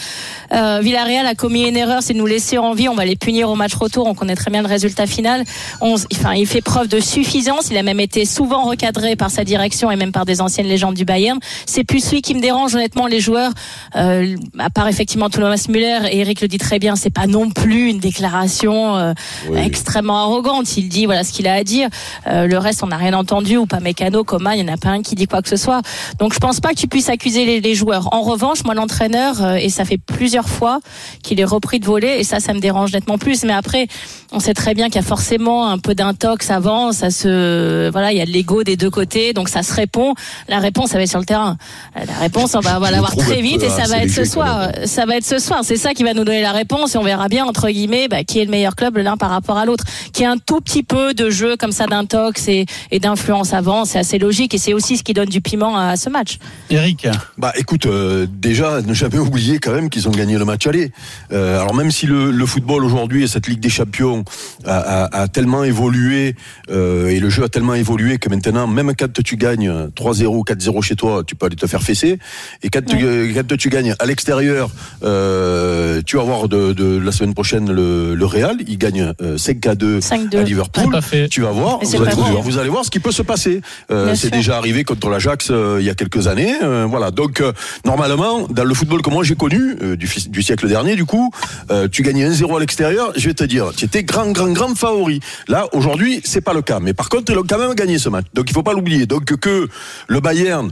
Euh, 0.52 0.81
Villarreal 0.82 1.26
a 1.26 1.34
commis 1.34 1.67
une 1.67 1.76
erreur, 1.76 2.02
c'est 2.02 2.12
de 2.12 2.19
nous 2.19 2.26
laisser 2.26 2.58
en 2.58 2.75
vie. 2.75 2.88
On 2.88 2.94
va 2.94 3.05
les 3.05 3.17
punir 3.17 3.49
au 3.49 3.55
match 3.55 3.75
retour. 3.75 4.06
On 4.06 4.14
connaît 4.14 4.37
très 4.37 4.50
bien 4.50 4.62
le 4.62 4.69
résultat 4.69 5.06
final. 5.06 5.44
On, 5.81 5.94
enfin, 6.12 6.34
il 6.34 6.46
fait 6.46 6.61
preuve 6.61 6.88
de 6.88 7.00
suffisance. 7.00 7.69
Il 7.70 7.76
a 7.76 7.82
même 7.82 8.00
été 8.00 8.25
souvent 8.25 8.64
recadré 8.64 9.17
par 9.17 9.31
sa 9.31 9.44
direction 9.44 9.90
et 9.90 9.96
même 9.96 10.12
par 10.12 10.25
des 10.25 10.40
anciennes 10.40 10.67
légendes 10.67 10.94
du 10.94 11.05
Bayern. 11.05 11.38
C'est 11.67 11.84
plus 11.84 12.11
lui 12.12 12.23
qui 12.23 12.34
me 12.34 12.40
dérange, 12.40 12.75
honnêtement, 12.75 13.06
les 13.06 13.20
joueurs. 13.20 13.52
Euh, 13.96 14.37
à 14.58 14.70
part 14.70 14.88
effectivement 14.88 15.31
Thomas 15.31 15.67
Müller 15.69 16.00
et 16.11 16.20
Eric 16.20 16.40
le 16.40 16.49
dit 16.49 16.58
très 16.58 16.79
bien, 16.79 16.96
c'est 16.96 17.11
pas 17.11 17.26
non 17.26 17.50
plus 17.50 17.90
une 17.90 17.99
déclaration 17.99 18.96
euh, 18.96 19.12
extrêmement 19.56 20.19
arrogante. 20.19 20.76
Il 20.76 20.88
dit 20.88 21.06
voilà 21.06 21.25
ce 21.25 21.32
qu'il 21.32 21.46
a 21.46 21.55
à 21.55 21.64
dire. 21.64 21.88
Euh, 22.26 22.46
le 22.46 22.58
reste, 22.58 22.82
on 22.82 22.88
n'a 22.88 22.96
rien 22.96 23.14
entendu 23.14 23.56
ou 23.56 23.67
pas 23.67 23.81
mécano, 23.81 24.25
Coman, 24.25 24.55
il 24.56 24.64
n'y 24.64 24.70
en 24.70 24.75
a 24.75 24.76
pas 24.76 24.90
un 24.90 25.02
qui 25.02 25.14
dit 25.14 25.26
quoi 25.26 25.43
que 25.43 25.49
ce 25.49 25.56
soit. 25.56 25.82
Donc 26.19 26.34
je 26.34 26.38
pense 26.38 26.61
pas 26.61 26.70
que 26.70 26.79
tu 26.79 26.88
puisses 26.88 27.08
accuser 27.22 27.44
les, 27.44 27.60
les 27.60 27.74
joueurs. 27.76 28.12
En 28.12 28.22
revanche, 28.22 28.64
moi 28.64 28.74
l'entraîneur, 28.74 29.44
euh, 29.44 29.54
et 29.54 29.69
ça 29.69 29.84
fait 29.84 29.96
plusieurs 29.96 30.48
fois 30.48 30.80
qu'il 31.22 31.38
est 31.38 31.44
repris 31.44 31.78
de 31.78 31.86
voler, 31.86 32.16
et 32.19 32.24
ça, 32.24 32.40
ça 32.40 32.52
me 32.52 32.58
dérange 32.58 32.92
nettement 32.92 33.16
plus. 33.16 33.44
Mais 33.44 33.52
après, 33.52 33.86
on 34.32 34.40
sait 34.40 34.54
très 34.54 34.74
bien 34.74 34.86
qu'il 34.86 34.96
y 34.96 35.04
a 35.04 35.06
forcément 35.06 35.69
un 35.69 35.78
peu 35.78 35.94
d'intox 35.94 36.50
avant, 36.50 36.90
ça 36.90 37.10
se, 37.10 37.90
voilà, 37.90 38.10
il 38.10 38.19
y 38.19 38.20
a 38.20 38.26
de 38.26 38.32
l'ego 38.32 38.64
des 38.64 38.76
deux 38.76 38.90
côtés, 38.90 39.34
donc 39.34 39.48
ça 39.48 39.62
se 39.62 39.72
répond. 39.72 40.14
La 40.48 40.58
réponse, 40.58 40.90
ça 40.90 40.96
va 40.96 41.04
être 41.04 41.10
sur 41.10 41.20
le 41.20 41.24
terrain. 41.24 41.58
Euh, 41.96 42.00
La 42.08 42.19
réponse, 42.19 42.56
on 42.56 42.60
va, 42.60 42.78
on 42.78 42.80
va 42.80 42.90
l'avoir 42.90 43.14
très 43.14 43.40
vite, 43.40 43.60
peu 43.60 43.66
et 43.66 43.70
ça 43.70 43.84
va 43.84 44.02
être 44.02 44.10
ce 44.10 44.24
soir. 44.24 44.70
Ça 44.86 45.06
va 45.06 45.16
être 45.16 45.24
ce 45.24 45.38
soir. 45.38 45.60
C'est 45.62 45.76
ça 45.76 45.94
qui 45.94 46.02
va 46.02 46.14
nous 46.14 46.24
donner 46.24 46.42
la 46.42 46.52
réponse, 46.52 46.96
et 46.96 46.98
on 46.98 47.04
verra 47.04 47.28
bien 47.28 47.44
entre 47.44 47.69
guillemets 47.69 48.08
bah, 48.08 48.24
qui 48.24 48.40
est 48.40 48.44
le 48.44 48.50
meilleur 48.50 48.74
club 48.74 48.96
l'un 48.96 49.16
par 49.16 49.30
rapport 49.30 49.58
à 49.58 49.64
l'autre. 49.64 49.84
Qui 50.12 50.24
a 50.24 50.30
un 50.32 50.38
tout 50.38 50.60
petit 50.60 50.82
peu 50.82 51.14
de 51.14 51.30
jeu 51.30 51.56
comme 51.56 51.72
ça 51.72 51.86
d'intox 51.86 52.48
et, 52.48 52.66
et 52.90 52.98
d'influence 52.98 53.52
avant, 53.52 53.84
c'est 53.84 54.00
assez 54.00 54.19
logique, 54.19 54.54
et 54.54 54.58
c'est 54.58 54.72
aussi 54.72 54.96
ce 54.96 55.04
qui 55.04 55.12
donne 55.12 55.28
du 55.28 55.40
piment 55.40 55.76
à 55.76 55.96
ce 55.96 56.10
match. 56.10 56.38
Eric. 56.69 57.01
Bah 57.38 57.52
écoute, 57.56 57.87
euh, 57.87 58.26
déjà, 58.31 58.81
ne 58.82 58.94
jamais 58.94 59.19
oublier 59.19 59.58
quand 59.58 59.72
même 59.72 59.90
qu'ils 59.90 60.08
ont 60.08 60.12
gagné 60.12 60.38
le 60.38 60.44
match 60.44 60.66
aller. 60.66 60.93
Euh, 61.32 61.60
alors 61.60 61.75
même 61.75 61.90
si 61.90 62.06
le, 62.06 62.31
le 62.31 62.46
football 62.46 62.84
aujourd'hui 62.84 63.25
et 63.25 63.26
cette 63.26 63.46
Ligue 63.49 63.60
des 63.60 63.69
Champions 63.70 64.25
a, 64.64 65.04
a- 65.04 65.22
a 65.22 65.28
tellement 65.28 65.64
évolué 65.64 66.34
euh, 66.70 67.08
et 67.08 67.20
le 67.20 67.28
jeu 67.31 67.44
a 67.44 67.49
tellement 67.49 67.75
évolué 67.75 68.19
que 68.19 68.28
maintenant, 68.28 68.66
même 68.66 68.93
quand 68.99 69.22
tu 69.22 69.37
gagnes 69.37 69.70
3-0, 69.96 70.44
4-0 70.46 70.82
chez 70.82 70.96
toi, 70.96 71.22
tu 71.26 71.34
peux 71.34 71.46
aller 71.46 71.56
te 71.56 71.66
faire 71.66 71.82
fesser. 71.82 72.19
Et 72.62 72.69
quand, 72.70 72.84
tu, 72.84 72.96
euh, 73.05 73.32
quand 73.34 73.56
tu 73.56 73.69
gagnes 73.69 73.94
à 73.98 74.06
l'extérieur, 74.06 74.70
euh, 75.16 76.00
tu 76.05 76.16
vas 76.16 76.22
voir 76.22 76.48
de, 76.48 76.72
de 76.72 76.98
la 76.98 77.12
semaine 77.12 77.34
prochaine 77.34 77.70
le, 77.70 78.14
le 78.14 78.26
Real. 78.26 78.56
Il 78.66 78.78
gagne 78.78 79.12
euh, 79.22 79.37
5 79.38 79.66
à 79.66 79.75
2 79.75 80.00
5-2. 80.00 80.38
à 80.38 80.43
Liverpool. 80.43 80.84
Tout 80.90 80.96
à 80.96 81.00
fait. 81.00 81.28
Tu 81.28 81.40
vas 81.43 81.50
voir, 81.50 81.78
vous 81.82 82.02
allez, 82.02 82.14
voir 82.14 82.32
vrai. 82.32 82.43
vous 82.43 82.58
allez 82.58 82.69
voir 82.70 82.84
ce 82.84 82.90
qui 82.90 83.00
peut 83.00 83.12
se 83.12 83.22
passer. 83.22 83.60
Euh, 83.90 84.14
c'est 84.14 84.31
déjà 84.31 84.56
arrivé 84.56 84.84
contre 84.84 85.08
l'Ajax 85.08 85.48
euh, 85.50 85.78
il 85.81 85.87
y 85.87 85.90
a 85.90 85.94
quelques 85.94 86.26
années. 86.26 86.55
euh, 86.62 86.87
voilà. 86.92 87.10
Donc 87.10 87.40
euh, 87.40 87.52
normalement, 87.84 88.46
dans 88.48 88.64
le 88.64 88.74
football 88.74 89.02
que 89.02 89.10
moi 89.10 89.24
j'ai 89.24 89.34
connu 89.34 89.74
euh, 89.82 89.96
du, 89.96 90.08
du 90.28 90.42
siècle 90.42 90.68
dernier, 90.68 90.94
du 90.94 91.04
coup, 91.04 91.30
euh, 91.70 91.88
tu 91.90 92.02
gagnais 92.02 92.28
1-0 92.30 92.56
à 92.56 92.60
l'extérieur. 92.60 93.12
Je 93.16 93.26
vais 93.28 93.34
te 93.34 93.44
dire, 93.44 93.72
tu 93.76 93.84
étais 93.86 94.04
grand, 94.04 94.30
grand, 94.30 94.52
grand 94.52 94.74
favori. 94.76 95.18
Là, 95.48 95.66
aujourd'hui, 95.72 96.20
c'est 96.24 96.40
pas 96.40 96.52
le 96.54 96.62
cas. 96.62 96.78
Mais 96.80 96.94
par 96.94 97.08
contre, 97.08 97.32
ils 97.32 97.38
ont 97.38 97.42
quand 97.48 97.58
même 97.58 97.74
gagné 97.74 97.98
ce 97.98 98.08
match. 98.08 98.26
Donc 98.34 98.48
il 98.50 98.52
faut 98.52 98.62
pas 98.62 98.72
l'oublier. 98.74 99.06
Donc 99.06 99.24
que 99.24 99.66
le 100.08 100.20
Bayern 100.20 100.70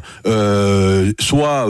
soit 1.19 1.67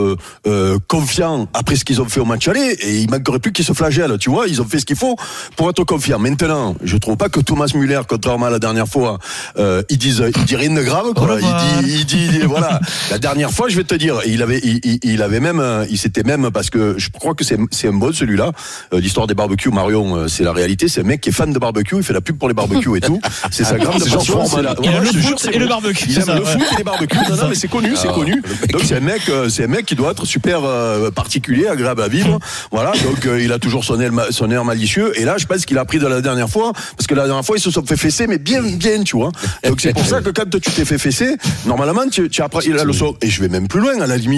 confiant 0.87 1.47
après 1.53 1.75
ce 1.77 1.85
qu'ils 1.85 2.01
ont 2.01 2.05
fait 2.05 2.19
au 2.19 2.25
match 2.25 2.47
aller, 2.47 2.75
et 2.81 2.99
il 2.99 3.09
manquerait 3.09 3.39
plus 3.39 3.51
qu'ils 3.51 3.65
se 3.65 3.73
flagellent. 3.73 4.17
Tu 4.19 4.29
vois, 4.29 4.47
ils 4.47 4.61
ont 4.61 4.65
fait 4.65 4.79
ce 4.79 4.85
qu'il 4.85 4.95
faut 4.97 5.15
pour 5.55 5.69
être 5.69 5.83
confiants. 5.83 6.19
Maintenant, 6.19 6.75
je 6.83 6.97
trouve 6.97 7.17
pas 7.17 7.29
que 7.29 7.39
Thomas 7.39 7.71
Müller, 7.73 8.01
contrairement 8.07 8.47
à 8.47 8.49
la 8.49 8.59
dernière 8.59 8.87
fois, 8.87 9.17
il 9.57 10.01
il 10.01 10.45
dit 10.45 10.55
rien 10.55 10.73
de 10.73 10.81
grave. 10.81 11.13
Quoi. 11.15 11.39
Dit, 11.39 11.45
il 11.83 12.05
dit, 12.05 12.17
il 12.25 12.31
dit- 12.31 12.45
voilà. 12.45 12.79
La 13.09 13.19
dernière 13.19 13.51
fois, 13.51 13.69
je 13.69 13.77
vais 13.77 13.83
te 13.83 13.95
dire, 13.95 14.19
il 14.25 14.40
avait, 14.41 14.59
il, 14.63 14.79
il- 14.83 14.99
il 15.03 15.21
avait 15.21 15.39
même, 15.39 15.59
euh, 15.59 15.85
il 15.89 15.97
s'était 15.97 16.23
même 16.23 16.49
parce 16.51 16.69
que 16.69 16.95
je 16.97 17.09
crois 17.09 17.33
que 17.35 17.43
c'est, 17.43 17.57
un 17.87 17.93
bon 17.93 18.11
celui-là. 18.13 18.51
Euh, 18.93 18.99
L'histoire 18.99 19.27
des 19.27 19.33
barbecues, 19.33 19.69
Marion, 19.71 20.15
euh, 20.15 20.27
c'est 20.27 20.43
la 20.43 20.53
réalité. 20.53 20.87
C'est 20.87 21.01
un 21.01 21.03
mec 21.05 21.21
qui 21.21 21.29
est 21.29 21.33
fan 21.33 21.51
de 21.53 21.59
barbecue. 21.59 21.95
Il 21.97 22.03
fait 22.03 22.13
la 22.13 22.21
pub 22.21 22.37
pour 22.37 22.47
les 22.47 22.53
barbecues 22.53 22.97
et 22.97 23.01
tout. 23.01 23.19
C'est 23.51 23.63
sa 23.63 23.77
grande 23.77 23.99
passion. 24.03 24.43
La- 24.61 24.75
Il 24.81 24.89
a 24.89 24.99
Ouais, 25.01 25.05
le 25.13 25.21
foot 25.21 25.49
et 25.51 25.57
le 25.59 25.67
barbecue, 25.67 26.05
Il 26.09 26.17
aime 26.17 26.23
ça, 26.25 26.35
le 26.35 26.43
foot 26.45 26.61
et 26.73 26.77
les 26.77 26.83
barbecues. 26.83 27.17
Non, 27.29 27.35
non, 27.35 27.47
mais 27.49 27.55
c'est 27.55 27.67
connu, 27.67 27.91
c'est 27.95 28.07
Ah, 28.09 28.13
connu. 28.13 28.41
Donc 28.71 28.81
c'est 28.85 28.95
un 28.97 28.99
mec, 29.01 29.21
c'est 29.49 29.63
un 29.63 29.67
mec 29.67 29.85
qui 29.85 29.95
doit 29.95 30.11
être 30.11 30.25
super 30.25 30.63
euh, 30.63 31.11
particulier, 31.11 31.67
agréable 31.67 32.01
à 32.01 32.07
vivre. 32.07 32.39
Voilà. 32.71 32.91
Donc 33.03 33.25
euh, 33.25 33.41
il 33.41 33.51
a 33.51 33.59
toujours 33.59 33.83
son 33.83 33.99
air, 33.99 34.11
son 34.31 34.49
air 34.51 34.63
malicieux. 34.65 35.11
Et 35.19 35.25
là, 35.25 35.35
je 35.37 35.45
pense 35.45 35.65
qu'il 35.65 35.77
a 35.77 35.85
pris 35.85 35.99
de 35.99 36.07
la 36.07 36.21
dernière 36.21 36.49
fois, 36.49 36.71
parce 36.97 37.07
que 37.07 37.15
la 37.15 37.25
dernière 37.25 37.45
fois, 37.45 37.57
ils 37.57 37.61
se 37.61 37.71
sont 37.71 37.83
fait 37.85 37.97
fesser, 37.97 38.27
mais 38.27 38.37
bien, 38.37 38.61
bien, 38.61 39.03
tu 39.03 39.15
vois. 39.17 39.31
Donc 39.67 39.81
c'est 39.81 39.93
pour 39.93 40.05
ça 40.05 40.21
que 40.21 40.29
quand 40.29 40.49
tu 40.49 40.59
t'es 40.71 40.85
fait 40.85 40.97
fesser, 40.97 41.35
normalement, 41.65 42.07
tu, 42.11 42.29
tu 42.29 42.41
apprends, 42.41 42.61
il 42.61 42.77
a 42.77 42.83
le 42.83 42.93
sort. 42.93 43.15
Et 43.21 43.29
je 43.29 43.41
vais 43.41 43.49
même 43.49 43.67
plus 43.67 43.79
loin, 43.81 43.99
à 44.01 44.07
la 44.07 44.17
limite. 44.17 44.30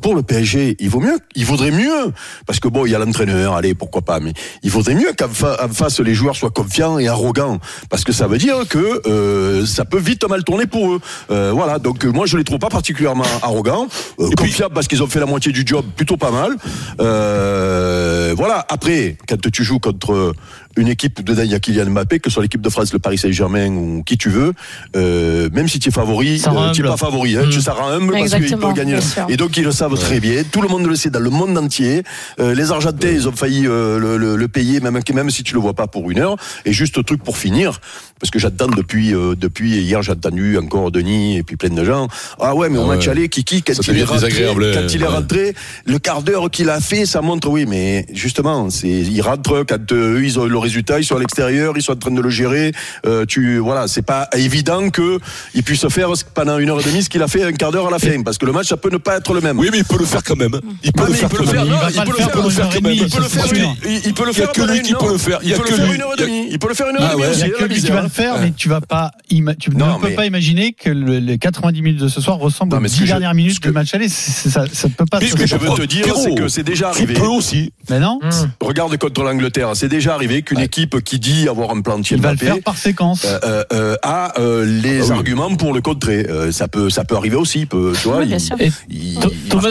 Pour 0.00 0.14
le 0.14 0.22
PSG, 0.22 0.76
il 0.80 0.88
vaut 0.88 1.00
mieux, 1.00 1.18
il 1.34 1.44
vaudrait 1.44 1.70
mieux, 1.70 2.12
parce 2.46 2.60
que 2.60 2.68
bon, 2.68 2.86
il 2.86 2.92
y 2.92 2.94
a 2.94 2.98
l'entraîneur, 2.98 3.54
allez, 3.54 3.74
pourquoi 3.74 4.02
pas, 4.02 4.20
mais 4.20 4.32
il 4.62 4.70
vaudrait 4.70 4.94
mieux 4.94 5.12
qu'en 5.18 5.28
fa- 5.28 5.58
en 5.64 5.68
face, 5.68 6.00
les 6.00 6.14
joueurs 6.14 6.36
soient 6.36 6.50
confiants 6.50 6.98
et 6.98 7.08
arrogants, 7.08 7.58
parce 7.90 8.04
que 8.04 8.12
ça 8.12 8.26
veut 8.26 8.38
dire 8.38 8.56
que 8.68 9.02
euh, 9.08 9.66
ça 9.66 9.84
peut 9.84 9.98
vite 9.98 10.26
mal 10.28 10.44
tourner 10.44 10.66
pour 10.66 10.92
eux. 10.92 11.00
Euh, 11.30 11.50
voilà. 11.54 11.78
Donc 11.78 12.04
euh, 12.04 12.10
moi, 12.10 12.26
je 12.26 12.36
les 12.36 12.44
trouve 12.44 12.58
pas 12.58 12.68
particulièrement 12.68 13.24
arrogants, 13.42 13.86
euh, 14.20 14.30
confiables 14.36 14.74
parce 14.74 14.88
qu'ils 14.88 15.02
ont 15.02 15.06
fait 15.08 15.20
la 15.20 15.26
moitié 15.26 15.52
du 15.52 15.62
job, 15.66 15.84
plutôt 15.96 16.16
pas 16.16 16.30
mal. 16.30 16.56
Voilà. 18.36 18.64
Après, 18.68 19.16
quand 19.28 19.50
tu 19.50 19.64
joues 19.64 19.78
contre 19.78 20.34
une 20.78 20.88
équipe 20.88 21.22
dedans 21.24 21.42
il 21.44 21.50
y 21.50 21.54
a 21.54 21.60
Kylian 21.60 21.90
Mbappé, 21.90 22.20
que 22.20 22.30
ce 22.30 22.34
soit 22.34 22.42
l'équipe 22.42 22.60
de 22.60 22.68
France, 22.70 22.92
le 22.92 22.98
Paris 22.98 23.18
Saint-Germain 23.18 23.68
ou 23.68 24.02
qui 24.04 24.16
tu 24.16 24.30
veux, 24.30 24.52
euh, 24.96 25.48
même 25.52 25.68
si 25.68 25.78
tu 25.78 25.88
es 25.88 25.92
favori, 25.92 26.38
Ça 26.38 26.50
rend 26.50 26.68
euh, 26.68 26.70
tu 26.72 26.80
es 26.80 26.84
humble. 26.84 26.90
pas 26.92 26.96
favori, 27.06 27.36
hein, 27.36 27.44
tu 27.50 27.60
ça 27.60 27.72
rend 27.72 27.88
humble 27.88 28.12
parce 28.12 28.24
qu'ils 28.30 28.34
Exactement, 28.44 28.68
peuvent 28.68 28.76
gagner. 28.76 28.98
Et 29.28 29.36
donc 29.36 29.56
ils 29.56 29.64
le 29.64 29.72
savent 29.72 29.98
très 29.98 30.20
bien, 30.20 30.42
tout 30.50 30.62
le 30.62 30.68
monde 30.68 30.86
le 30.86 30.96
sait 30.96 31.10
dans 31.10 31.20
le 31.20 31.30
monde 31.30 31.56
entier. 31.58 32.02
Euh, 32.40 32.54
les 32.54 32.70
Argentins, 32.72 33.08
ils 33.10 33.28
ont 33.28 33.32
failli 33.32 33.66
euh, 33.66 33.98
le, 33.98 34.16
le- 34.16 34.36
le 34.36 34.48
payer, 34.48 34.80
même, 34.80 34.98
même 35.14 35.30
si 35.30 35.42
tu 35.42 35.54
le 35.54 35.60
vois 35.60 35.74
pas 35.74 35.86
pour 35.86 36.10
une 36.10 36.18
heure. 36.20 36.36
Et 36.64 36.72
juste 36.72 37.04
truc 37.04 37.22
pour 37.22 37.36
finir, 37.38 37.80
parce 38.20 38.30
que 38.30 38.38
j'attends 38.38 38.68
depuis 38.68 39.14
euh, 39.14 39.34
depuis 39.34 39.76
hier, 39.78 40.02
j'ai 40.02 40.12
entendu 40.12 40.56
encore 40.58 40.90
Denis 40.90 41.36
et 41.38 41.42
puis 41.42 41.56
plein 41.56 41.70
de 41.70 41.84
gens. 41.84 42.08
Ah 42.40 42.54
ouais, 42.54 42.68
mais 42.68 42.78
au 42.78 42.82
Ah 42.84 42.88
match 42.94 43.06
ouais. 43.06 43.12
aller, 43.12 43.28
Kiki, 43.28 43.62
quand 43.62 43.72
il 43.88 44.04
rentré, 44.04 44.46
quand 44.74 44.94
il 44.94 45.02
est 45.02 45.06
rentré, 45.06 45.54
le 45.86 45.98
quart 45.98 46.22
d'heure 46.22 46.50
qu'il 46.50 46.70
a 46.70 46.80
fait, 46.80 47.06
ça 47.06 47.20
montre 47.22 47.48
oui, 47.48 47.66
mais 47.66 48.06
justement, 48.12 48.70
c'est 48.70 48.88
il 48.88 49.20
rentre 49.22 49.64
quand 49.68 49.92
euh, 49.92 50.18
eux 50.18 50.24
ils 50.24 50.38
ont 50.38 50.46
le 50.46 50.58
résultat, 50.68 50.98
ils 51.00 51.04
sont 51.04 51.16
à 51.16 51.20
l'extérieur, 51.20 51.72
ils 51.76 51.82
sont 51.82 51.92
en 51.92 51.96
train 51.96 52.10
de 52.10 52.20
le 52.20 52.30
gérer. 52.30 52.72
Euh, 53.06 53.24
tu, 53.26 53.58
voilà, 53.58 53.88
c'est 53.88 54.02
pas 54.02 54.28
évident 54.36 54.90
que 54.90 55.18
il 55.54 55.62
puisse 55.62 55.86
faire 55.88 56.10
pendant 56.34 56.58
une 56.58 56.68
heure 56.70 56.80
et 56.80 56.84
demie 56.84 57.02
ce 57.02 57.08
qu'il 57.08 57.22
a 57.22 57.28
fait 57.28 57.42
un 57.42 57.52
quart 57.52 57.72
d'heure 57.72 57.88
à 57.88 57.90
la 57.90 57.98
fin, 57.98 58.22
parce 58.22 58.38
que 58.38 58.46
le 58.46 58.52
match 58.52 58.66
ça 58.68 58.76
peut 58.76 58.90
ne 58.90 58.98
pas 58.98 59.16
être 59.16 59.32
le 59.34 59.40
même. 59.40 59.58
Oui, 59.58 59.68
mais 59.72 59.78
il 59.78 59.84
peut 59.84 59.98
le 59.98 60.04
faire 60.04 60.22
quand 60.22 60.36
même. 60.36 60.60
Il 60.84 60.92
peut 60.92 61.04
Ah, 61.04 61.08
le 61.08 61.14
faire 61.14 61.28
il 61.30 61.36
peut 61.36 61.42
le 61.42 61.46
quand 61.46 61.52
faire, 61.52 61.64
il 61.64 61.70
pas 61.96 62.02
peut 62.02 62.10
le 62.10 62.50
faire 62.50 62.66
il 62.68 62.82
peut 62.82 62.88
demie, 62.88 63.00
le 63.00 63.08
faire, 63.08 63.46
il 63.84 64.00
il 64.06 64.14
peut 64.14 64.24
le 64.24 64.30
Il 64.32 64.38
y 64.38 64.42
a 64.42 64.44
faire 64.44 64.52
que 64.52 64.62
lui 64.72 64.82
qui 64.82 64.94
peut 64.94 65.12
le 65.12 65.18
faire. 65.18 65.38
Il 65.42 65.52
peut 65.54 65.62
le 65.68 65.74
faire 65.76 65.92
une 65.92 66.02
heure 66.02 66.12
et 66.18 66.22
Il 66.22 66.26
demie. 66.26 66.48
Il 66.50 66.58
peut 66.58 66.68
le 66.68 66.74
faire 66.74 66.88
une 66.90 66.96
heure 66.96 67.02
Ah 67.02 67.08
et 67.08 67.12
demie 67.14 67.22
ouais. 67.22 67.30
aussi. 67.30 67.40
Il 67.40 67.48
y 67.48 67.52
a 67.52 67.56
que 67.58 67.64
lui 67.64 67.80
qui 67.80 67.90
va 67.90 68.02
le 68.02 68.08
faire, 68.08 68.38
mais 68.40 68.52
tu 68.56 68.68
vas 68.68 68.80
pas, 68.80 69.10
tu 69.28 69.70
Non, 69.70 69.98
ne 69.98 70.06
peux 70.06 70.14
pas 70.14 70.26
imaginer 70.26 70.72
que 70.72 70.90
le- 70.90 71.18
les 71.18 71.38
90 71.38 71.82
minutes 71.82 72.00
de 72.00 72.08
ce 72.08 72.20
soir 72.20 72.38
ressemblent 72.38 72.76
aux 72.76 72.80
mais 72.80 72.88
ce 72.88 72.94
10 72.94 73.00
que 73.00 73.06
je- 73.06 73.12
dernières 73.12 73.34
minutes 73.34 73.60
que- 73.60 73.68
du 73.68 73.74
match 73.74 73.94
aller. 73.94 74.08
Ça, 74.08 74.64
ça 74.72 74.88
ne 74.88 74.92
peut 74.92 75.06
pas 75.06 75.20
Ce 75.20 75.34
que 75.34 75.46
je 75.46 75.56
veux 75.56 75.68
te 75.70 75.82
dire, 75.86 76.04
c'est 76.16 76.34
que 76.34 76.48
c'est 76.48 76.62
déjà 76.62 76.88
arrivé. 76.90 77.14
peux 77.14 77.22
aussi. 77.26 77.72
Mais 77.90 77.98
non, 78.00 78.18
Regarde 78.60 78.96
contre 78.98 79.22
l'Angleterre, 79.22 79.70
c'est 79.74 79.88
déjà 79.88 80.14
arrivé 80.14 80.42
qu'une 80.42 80.57
équipe 80.60 81.00
qui 81.02 81.18
dit 81.18 81.48
avoir 81.48 81.70
un 81.70 81.80
plan 81.80 82.00
il 82.10 82.20
va 82.20 82.32
le 82.32 82.38
faire 82.38 82.60
par 82.62 82.76
séquence. 82.76 83.24
euh, 83.24 83.38
euh, 83.44 83.64
euh, 83.72 83.96
a 84.02 84.38
euh, 84.40 84.64
les 84.64 85.00
Ah 85.02 85.04
oui. 85.06 85.18
arguments 85.18 85.54
pour 85.56 85.72
le 85.74 85.80
contrer. 85.80 86.26
Euh, 86.28 86.52
ça 86.52 86.68
peut, 86.68 86.90
ça 86.90 87.04
peut 87.04 87.16
arriver 87.16 87.36
aussi. 87.36 87.66
Peut, 87.66 87.92
tu 88.00 88.08
vois, 88.08 88.18
Oui, 88.18 88.26
bien 88.26 88.36
il- 88.36 88.40
sûr. 88.40 88.56
Et 88.60 88.70
il- 88.88 89.18
Th- 89.18 89.30
il 89.32 89.48
Thomas 89.48 89.70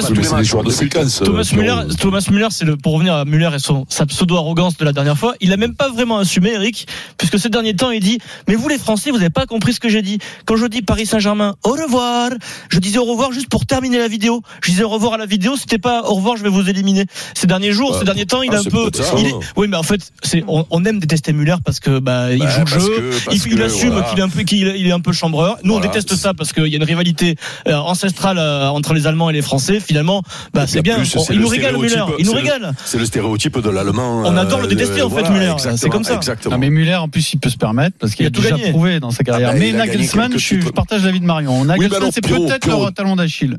de 0.63 0.71
séquence. 0.71 1.21
Thomas 1.23 1.49
Müller, 1.53 1.63
Pierrot. 1.63 1.93
Thomas 1.99 2.25
Müller, 2.29 2.47
c'est 2.51 2.65
le, 2.65 2.77
pour 2.77 2.93
revenir 2.93 3.13
à 3.15 3.25
Müller 3.25 3.49
et 3.55 3.59
son, 3.59 3.85
sa 3.89 4.05
pseudo-arrogance 4.05 4.77
de 4.77 4.85
la 4.85 4.93
dernière 4.93 5.17
fois, 5.17 5.35
il 5.41 5.53
a 5.53 5.57
même 5.57 5.75
pas 5.75 5.89
vraiment 5.89 6.17
assumé, 6.19 6.51
Eric, 6.53 6.87
puisque 7.17 7.39
ces 7.39 7.49
derniers 7.49 7.75
temps, 7.75 7.91
il 7.91 8.01
dit, 8.01 8.19
mais 8.47 8.55
vous 8.55 8.67
les 8.67 8.77
Français, 8.77 9.11
vous 9.11 9.17
n'avez 9.17 9.29
pas 9.29 9.45
compris 9.45 9.73
ce 9.73 9.79
que 9.79 9.89
j'ai 9.89 10.01
dit. 10.01 10.19
Quand 10.45 10.55
je 10.57 10.65
dis 10.65 10.81
Paris 10.81 11.05
Saint-Germain, 11.05 11.55
au 11.63 11.71
revoir, 11.71 12.29
je 12.69 12.79
disais 12.79 12.97
au 12.99 13.05
revoir 13.05 13.31
juste 13.31 13.49
pour 13.49 13.65
terminer 13.65 13.99
la 13.99 14.07
vidéo. 14.07 14.41
Je 14.63 14.71
disais 14.71 14.83
au 14.83 14.89
revoir 14.89 15.13
à 15.13 15.17
la 15.17 15.25
vidéo, 15.25 15.55
c'était 15.57 15.77
pas 15.79 16.03
au 16.03 16.15
revoir, 16.15 16.37
je 16.37 16.43
vais 16.43 16.49
vous 16.49 16.69
éliminer. 16.69 17.05
Ces 17.35 17.47
derniers 17.47 17.71
jours, 17.71 17.91
Ouais. 17.91 17.99
ces 17.99 18.05
derniers 18.05 18.25
temps, 18.25 18.41
il 18.41 18.49
Ah, 18.53 18.57
a 18.57 18.59
un 18.59 18.63
peu, 18.63 18.89
peut-être 18.89 19.03
ça, 19.03 19.13
il 19.17 19.27
hein. 19.27 19.39
oui, 19.55 19.67
mais 19.67 19.77
en 19.77 19.83
fait, 19.83 20.01
c'est, 20.23 20.43
on, 20.47 20.65
on 20.69 20.83
aime 20.85 20.99
détester 20.99 21.33
Müller 21.33 21.55
parce 21.63 21.79
que, 21.79 21.99
bah, 21.99 22.31
il 22.33 22.39
Bah, 22.39 22.49
joue 22.49 22.61
le 22.75 22.81
jeu, 22.81 22.87
que- 23.27 23.31
il, 23.33 23.37
il 23.47 23.55
que, 23.57 23.61
assume 23.63 23.89
voilà. 23.91 24.07
qu'il 24.07 24.19
est 24.19 24.21
un 24.21 24.29
peu, 24.29 24.41
qu'il 24.43 24.59
il 24.75 24.87
est 24.87 24.91
un 24.91 24.99
peu 24.99 25.11
chambreur. 25.13 25.57
Nous, 25.63 25.73
on 25.73 25.79
déteste 25.79 26.15
ça 26.15 26.33
parce 26.33 26.53
qu'il 26.53 26.67
y 26.67 26.73
a 26.73 26.77
une 26.77 26.83
rivalité 26.83 27.35
euh, 27.67 27.75
ancestrale 27.75 28.37
euh, 28.37 28.67
entre 28.69 28.93
les 28.93 29.07
Allemands 29.07 29.29
et 29.29 29.33
les 29.33 29.41
Français. 29.41 29.79
Finalement, 29.79 30.23
bah, 30.53 30.67
c'est 30.67 30.79
en 30.79 30.81
bien. 30.81 30.95
plus, 30.97 31.15
On- 31.15 31.19
c'est 31.19 31.33
il 31.33 31.37
le 31.37 31.43
nous 31.43 31.49
régale, 31.49 31.75
Müller. 31.75 31.89
stéréotype, 31.89 32.15
Il 32.19 32.25
nous 32.25 32.31
c'est 32.33 32.37
le- 32.37 32.43
régale. 32.51 32.73
C'est 32.85 32.97
le 32.99 33.05
stéréotype 33.05 33.59
de 33.59 33.69
l'allemand. 33.69 34.23
On 34.25 34.37
adore 34.37 34.59
le 34.59 34.65
euh, 34.65 34.69
détester, 34.69 35.01
en 35.01 35.09
fait, 35.09 35.19
exactement, 35.19 35.77
C'est 35.77 35.89
comme 35.89 36.03
ça. 36.03 36.15
Exactement. 36.15 36.55
Non, 36.55 36.59
mais 36.59 36.69
Müller, 36.69 36.95
en 36.95 37.07
plus, 37.09 37.33
il 37.33 37.39
peut 37.39 37.49
se 37.49 37.57
permettre 37.57 37.95
parce 37.99 38.13
qu'il 38.15 38.23
Il 38.23 38.27
a, 38.27 38.29
a 38.29 38.31
tout 38.31 38.41
déjà 38.41 38.55
gagné. 38.57 38.69
prouvé 38.71 38.99
dans 38.99 39.11
sa 39.11 39.23
carrière. 39.23 39.49
Ah 39.49 39.53
bah, 39.53 39.59
mais 39.59 39.69
il 39.69 39.75
a 39.75 39.85
gagné 39.85 39.91
Nagelsmann, 39.97 40.31
je, 40.33 40.37
suis- 40.37 40.55
titres. 40.57 40.67
je 40.67 40.73
partage 40.73 41.03
l'avis 41.03 41.19
de 41.19 41.25
Marion. 41.25 41.65
Nagelsmann, 41.65 41.97
alors, 42.01 42.09
c'est 42.13 42.21
peut-être 42.21 42.67
leur 42.67 42.93
talon 42.93 43.15
d'Achille. 43.15 43.57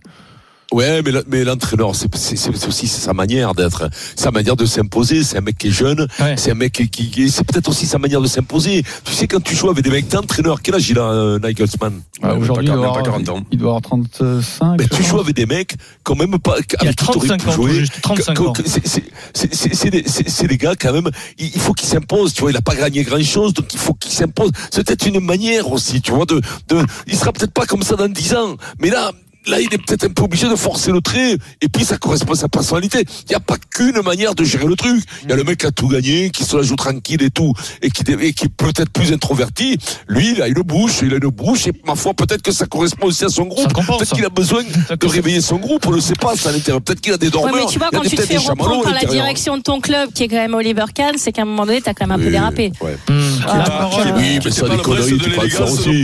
Ouais, 0.70 1.00
mais, 1.02 1.12
le- 1.12 1.24
mais 1.26 1.44
l'entraîneur, 1.44 1.96
c'est 1.96 2.14
c'est- 2.14 2.36
c'est 2.36 2.66
aussi 2.68 2.88
sa 2.88 3.14
manière 3.14 3.54
d'être, 3.54 3.88
sa 4.16 4.30
manière 4.30 4.54
de 4.54 4.66
s'imposer. 4.66 5.24
C'est 5.24 5.38
un 5.38 5.40
mec 5.40 5.56
qui 5.56 5.68
est 5.68 5.70
jeune, 5.70 6.06
Ouais. 6.20 6.36
c'est 6.36 6.50
un 6.50 6.54
mec 6.54 6.72
qui, 6.72 6.90
qui- 6.90 7.30
c'est 7.30 7.42
peut-être 7.44 7.70
aussi 7.70 7.86
sa 7.86 7.98
manière 7.98 8.20
de 8.20 8.26
s'imposer. 8.26 8.82
Tu 9.04 9.14
sais, 9.14 9.26
quand 9.26 9.42
tu 9.42 9.56
joues 9.56 9.70
avec 9.70 9.82
des 9.82 9.88
mecs, 9.88 10.08
t'es 10.10 10.18
entraîneur, 10.18 10.60
quel 10.60 10.74
âge 10.74 10.90
il 10.90 10.98
a, 10.98 11.04
euh, 11.10 11.38
Nagelsmann? 11.38 12.02
Ouais, 12.22 12.28
même 12.28 12.42
Aujourd'hui, 12.42 12.66
il, 12.66 12.72
doit 12.74 12.86
avoir- 12.86 13.02
40 13.02 13.28
ans. 13.30 13.42
il 13.50 13.56
doit 13.58 13.68
avoir 13.70 13.82
35. 13.82 14.76
Mais 14.78 14.86
tu 14.88 15.02
joues 15.02 15.20
avec 15.20 15.34
des 15.34 15.46
mecs 15.46 15.74
quand 16.02 16.16
même 16.16 16.38
pas, 16.38 16.56
Il 16.58 16.76
a 16.76 16.80
avec 16.82 16.96
qui 16.96 17.06
t'aurais 17.06 17.28
35 17.28 17.42
pu 17.42 17.48
ans, 17.48 17.52
jouer. 17.52 17.72
juste. 17.72 18.00
35 18.02 18.34
Que- 18.36 18.42
ans. 18.42 18.52
c'est- 18.66 18.86
c'est- 18.86 19.04
c'est- 19.32 19.54
c'est- 19.54 19.74
C'est 19.74 19.90
des, 19.90 20.02
c'est- 20.06 20.28
c'est 20.28 20.46
des 20.48 20.58
gars 20.58 20.74
quand 20.78 20.92
même. 20.92 21.08
Il 21.38 21.46
il 21.54 21.60
faut 21.60 21.72
qu'ils 21.72 21.88
s'imposent. 21.88 22.34
Tu 22.34 22.42
vois, 22.42 22.50
il 22.50 22.56
a 22.56 22.60
pas 22.60 22.74
gagné 22.74 23.04
grand 23.04 23.22
chose, 23.22 23.54
donc 23.54 23.72
il 23.72 23.78
faut 23.78 23.94
qu'il 23.94 24.12
s'impose. 24.12 24.50
C'est 24.70 24.84
peut-être 24.86 25.06
une 25.06 25.20
manière 25.20 25.70
aussi, 25.72 26.02
tu 26.02 26.12
vois, 26.12 26.26
de, 26.26 26.40
de. 26.68 26.84
Il 27.06 27.16
sera 27.16 27.32
peut-être 27.32 27.52
pas 27.52 27.64
comme 27.64 27.82
ça 27.82 27.96
dans 27.96 28.08
10 28.08 28.34
ans, 28.34 28.56
mais 28.80 28.90
là. 28.90 29.12
Là, 29.48 29.60
il 29.60 29.72
est 29.72 29.78
peut-être 29.78 30.04
un 30.04 30.10
peu 30.10 30.24
obligé 30.24 30.48
de 30.48 30.54
forcer 30.56 30.92
le 30.92 31.00
trait, 31.00 31.36
et 31.62 31.68
puis 31.68 31.84
ça 31.84 31.96
correspond 31.96 32.32
à 32.34 32.36
sa 32.36 32.48
personnalité. 32.48 32.98
Il 33.24 33.30
n'y 33.30 33.34
a 33.34 33.40
pas 33.40 33.56
qu'une 33.56 34.00
manière 34.02 34.34
de 34.34 34.44
gérer 34.44 34.66
le 34.66 34.76
truc. 34.76 35.02
Il 35.24 35.30
y 35.30 35.32
a 35.32 35.36
le 35.36 35.44
mec 35.44 35.58
qui 35.60 35.66
a 35.66 35.70
tout 35.70 35.88
gagné, 35.88 36.30
qui 36.30 36.44
se 36.44 36.56
la 36.56 36.62
joue 36.62 36.76
tranquille 36.76 37.22
et 37.22 37.30
tout, 37.30 37.54
et 37.80 37.90
qui, 37.90 38.02
et 38.20 38.32
qui 38.34 38.44
est 38.44 38.48
peut-être 38.54 38.90
plus 38.90 39.12
introverti. 39.12 39.78
Lui, 40.06 40.32
il 40.36 40.42
a 40.42 40.48
une 40.48 40.54
bouche, 40.62 40.98
il 41.02 41.12
a 41.12 41.16
une 41.16 41.30
bouche, 41.30 41.66
et 41.66 41.72
ma 41.86 41.94
foi, 41.94 42.12
peut-être 42.14 42.42
que 42.42 42.52
ça 42.52 42.66
correspond 42.66 43.06
aussi 43.06 43.24
à 43.24 43.28
son 43.30 43.44
groupe. 43.46 43.72
Peut-être 43.72 44.14
qu'il 44.14 44.24
a 44.24 44.28
besoin 44.28 44.62
de 44.64 45.06
réveiller 45.06 45.40
son 45.40 45.56
groupe, 45.56 45.86
on 45.86 45.92
ne 45.92 46.00
sait 46.00 46.14
pas, 46.14 46.36
ça 46.36 46.50
à 46.50 46.52
l'intérieur. 46.52 46.82
Peut-être 46.82 47.00
qu'il 47.00 47.12
a 47.12 47.16
des 47.16 47.26
Ouais, 47.26 47.32
dormeurs. 47.32 47.54
mais 47.66 47.72
tu 47.72 47.78
vois, 47.78 47.88
quand 47.92 48.00
tu 48.02 48.16
te 48.16 48.22
fais 48.22 48.36
reprendre 48.36 48.82
par 48.82 48.92
la 48.92 49.04
direction 49.04 49.56
de 49.56 49.62
ton 49.62 49.80
club, 49.80 50.10
qui 50.12 50.24
est 50.24 50.28
quand 50.28 50.36
même 50.36 50.54
Oliver 50.54 50.84
Kahn, 50.94 51.14
c'est 51.16 51.32
qu'à 51.32 51.42
un 51.42 51.46
moment 51.46 51.64
donné, 51.64 51.80
t'as 51.80 51.94
quand 51.94 52.06
même 52.06 52.12
un 52.16 52.18
peu 52.18 52.26
Oui, 52.26 52.32
dérapé. 52.32 52.72
ouais. 52.82 52.98
Hmm. 53.08 53.40
La 53.46 53.64
Ah, 53.64 53.70
parole, 53.70 54.02
qui 54.02 54.08
est- 54.08 54.12
Oui, 54.12 54.38
qui 54.40 54.46
mais 54.48 54.50
ça, 54.52 54.68
des 54.68 54.76
conneries, 54.76 55.18
tu 55.18 55.30
peux 55.30 55.42
le 55.42 55.48
faire 55.48 55.72
aussi, 55.72 56.02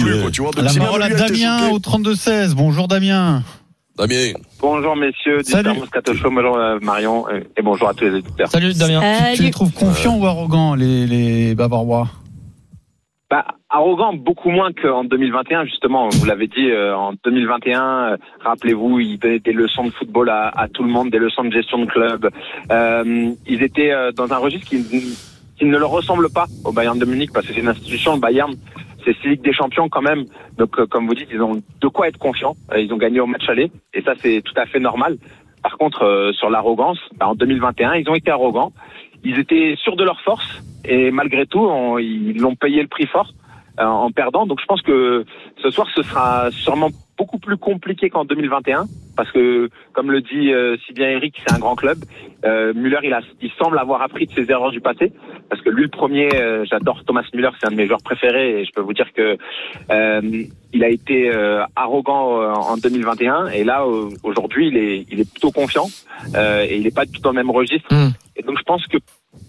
la 0.57 0.73
parole 0.85 1.03
à 1.03 1.09
Damien 1.11 1.69
au 1.71 1.79
32-16. 1.79 2.55
Bonjour 2.55 2.89
Damien. 2.89 3.34
Damien. 3.97 4.33
Bonjour 4.61 4.97
messieurs 4.97 5.43
Salut. 5.43 5.71
Show, 6.15 6.31
bonjour 6.31 6.57
euh, 6.57 6.79
Marion 6.83 7.27
et 7.31 7.63
bonjour 7.63 7.89
à 7.89 7.95
tous 7.95 8.05
les 8.05 8.15
auditeurs. 8.15 8.49
Salut 8.49 8.75
Damien. 8.75 9.01
Tu 9.35 9.43
les 9.43 9.51
trouves 9.51 9.73
confiants 9.73 10.19
ou 10.19 10.27
arrogants, 10.27 10.75
les, 10.75 11.07
les 11.07 11.55
Bavarois? 11.55 12.09
Bah, 13.31 13.45
arrogant 13.71 14.13
beaucoup 14.13 14.51
moins 14.51 14.73
qu'en 14.73 15.05
2021 15.05 15.65
justement. 15.65 16.09
Vous 16.09 16.25
l'avez 16.27 16.47
dit 16.47 16.71
euh, 16.71 16.97
en 16.97 17.15
2021, 17.25 17.83
euh, 17.83 18.17
rappelez-vous, 18.41 19.01
ils 19.01 19.19
donnaient 19.19 19.39
des 19.41 19.53
leçons 19.53 19.85
de 19.85 19.91
football 19.91 20.29
à, 20.29 20.49
à 20.49 20.69
tout 20.69 20.85
le 20.85 20.91
monde, 20.91 21.11
des 21.11 21.19
leçons 21.19 21.45
de 21.45 21.53
gestion 21.53 21.79
de 21.79 21.87
club. 21.87 22.31
Euh, 22.71 23.33
ils 23.47 23.63
étaient 23.63 23.93
euh, 23.93 24.13
dans 24.13 24.33
un 24.33 24.39
registre 24.39 24.69
qui, 24.69 24.85
qui 25.59 25.65
ne 25.65 25.77
leur 25.77 25.91
ressemble 25.91 26.31
pas 26.31 26.47
au 26.65 26.73
Bayern 26.73 26.99
de 26.99 27.05
Munich 27.05 27.31
parce 27.33 27.47
que 27.47 27.55
c'est 27.55 27.61
une 27.61 27.69
institution, 27.69 28.15
le 28.15 28.21
Bayern. 28.21 28.55
C'est 29.05 29.15
Ligue 29.25 29.43
des 29.43 29.53
Champions 29.53 29.89
quand 29.89 30.03
même. 30.03 30.25
Donc, 30.59 30.79
euh, 30.79 30.87
comme 30.87 31.07
vous 31.07 31.15
dites, 31.15 31.29
ils 31.31 31.43
ont 31.43 31.63
de 31.81 31.89
quoi 31.89 32.09
être 32.09 32.19
confiants. 32.19 32.57
Euh, 32.73 32.81
ils 32.81 32.93
ont 32.93 32.97
gagné 32.97 33.21
au 33.21 33.27
match 33.27 33.49
aller 33.49 33.71
et 33.93 34.03
ça, 34.03 34.15
c'est 34.19 34.43
tout 34.43 34.55
à 34.57 34.67
fait 34.67 34.81
normal. 34.81 35.17
Par 35.63 35.79
contre, 35.79 36.03
euh, 36.03 36.33
sur 36.33 36.51
l'arrogance, 36.51 36.99
bah, 37.17 37.29
en 37.29 37.35
2021, 37.35 37.95
ils 37.95 38.09
ont 38.09 38.15
été 38.15 38.31
arrogants. 38.31 38.73
Ils 39.25 39.39
étaient 39.39 39.75
sûrs 39.79 39.97
de 39.97 40.05
leur 40.05 40.21
force 40.21 40.63
et 40.85 41.11
malgré 41.11 41.47
tout, 41.47 41.99
ils 41.99 42.39
l'ont 42.39 42.57
payé 42.57 42.83
le 42.83 42.89
prix 42.89 43.07
fort 43.07 43.33
euh, 43.81 43.85
en 43.85 44.11
perdant. 44.11 44.47
Donc, 44.47 44.61
je 44.61 44.67
pense 44.67 44.83
que 44.83 45.25
ce 45.63 45.71
soir, 45.71 45.89
ce 45.95 46.03
sera 46.03 46.51
sûrement 46.51 46.91
beaucoup 47.17 47.39
plus 47.39 47.57
compliqué 47.57 48.11
qu'en 48.11 48.25
2021 48.25 48.87
parce 49.17 49.31
que, 49.31 49.71
comme 49.93 50.11
le 50.11 50.21
dit 50.21 50.53
euh, 50.53 50.77
si 50.87 50.93
bien 50.93 51.09
Eric, 51.09 51.37
c'est 51.47 51.55
un 51.55 51.59
grand 51.59 51.77
club. 51.77 51.99
Euh, 52.45 52.73
Müller, 52.75 52.99
il, 53.05 53.13
a, 53.13 53.21
il 53.41 53.51
semble 53.53 53.79
avoir 53.79 54.03
appris 54.03 54.27
de 54.27 54.33
ses 54.33 54.51
erreurs 54.51 54.73
du 54.73 54.81
passé 54.81 55.13
parce 55.49 55.63
que 55.63 55.71
lui, 55.71 55.85
le 55.85 55.89
premier, 55.89 56.29
euh, 56.35 56.65
j'adore 56.65 57.05
Thomas 57.05 57.25
Müller, 57.33 57.51
c'est 57.61 57.69
un 57.69 57.71
de 57.71 57.77
mes 57.77 57.87
joueurs 57.87 58.03
préférés 58.03 58.61
et 58.61 58.65
je 58.65 58.73
peux 58.73 58.81
vous 58.81 58.93
dire 58.93 59.13
que 59.13 59.39
euh, 59.91 60.45
il 60.73 60.85
a 60.85 60.89
été 60.89 61.31
euh, 61.31 61.65
arrogant 61.77 62.41
euh, 62.41 62.53
en 62.53 62.77
2021 62.77 63.49
et 63.49 63.63
là 63.63 63.87
aujourd'hui 64.23 64.69
il 64.69 64.77
est 64.77 65.07
il 65.11 65.21
est 65.21 65.31
plutôt 65.31 65.53
confiant 65.53 65.87
euh, 66.35 66.67
et 66.69 66.77
il 66.77 66.83
n'est 66.83 66.91
pas 66.91 67.05
du 67.05 67.13
tout 67.13 67.21
dans 67.21 67.31
le 67.31 67.37
même 67.37 67.51
registre 67.51 67.75
Mm. 67.91 68.11
et 68.37 68.43
donc 68.43 68.59
je 68.59 68.63
pense 68.65 68.87
que 68.87 68.99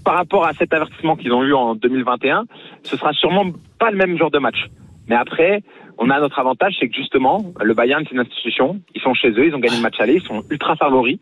par 0.03 0.15
rapport 0.15 0.45
à 0.45 0.53
cet 0.53 0.73
avertissement 0.73 1.15
qu'ils 1.15 1.31
ont 1.31 1.43
eu 1.43 1.53
en 1.53 1.75
2021 1.75 2.45
ce 2.83 2.97
sera 2.97 3.13
sûrement 3.13 3.45
pas 3.79 3.91
le 3.91 3.97
même 3.97 4.17
genre 4.17 4.31
de 4.31 4.39
match 4.39 4.67
mais 5.07 5.15
après 5.15 5.63
on 5.97 6.09
a 6.09 6.19
notre 6.19 6.39
avantage 6.39 6.75
c'est 6.79 6.87
que 6.89 6.95
justement 6.95 7.53
le 7.61 7.73
Bayern 7.73 8.03
c'est 8.05 8.13
une 8.13 8.21
institution. 8.21 8.79
Ils 8.93 9.01
sont 9.01 9.13
chez 9.13 9.29
eux 9.29 9.45
ils 9.47 9.55
ont 9.55 9.59
gagné 9.59 9.77
le 9.77 9.83
match 9.83 9.99
aller 9.99 10.15
ils 10.15 10.27
sont 10.27 10.43
ultra 10.49 10.75
favoris. 10.75 11.19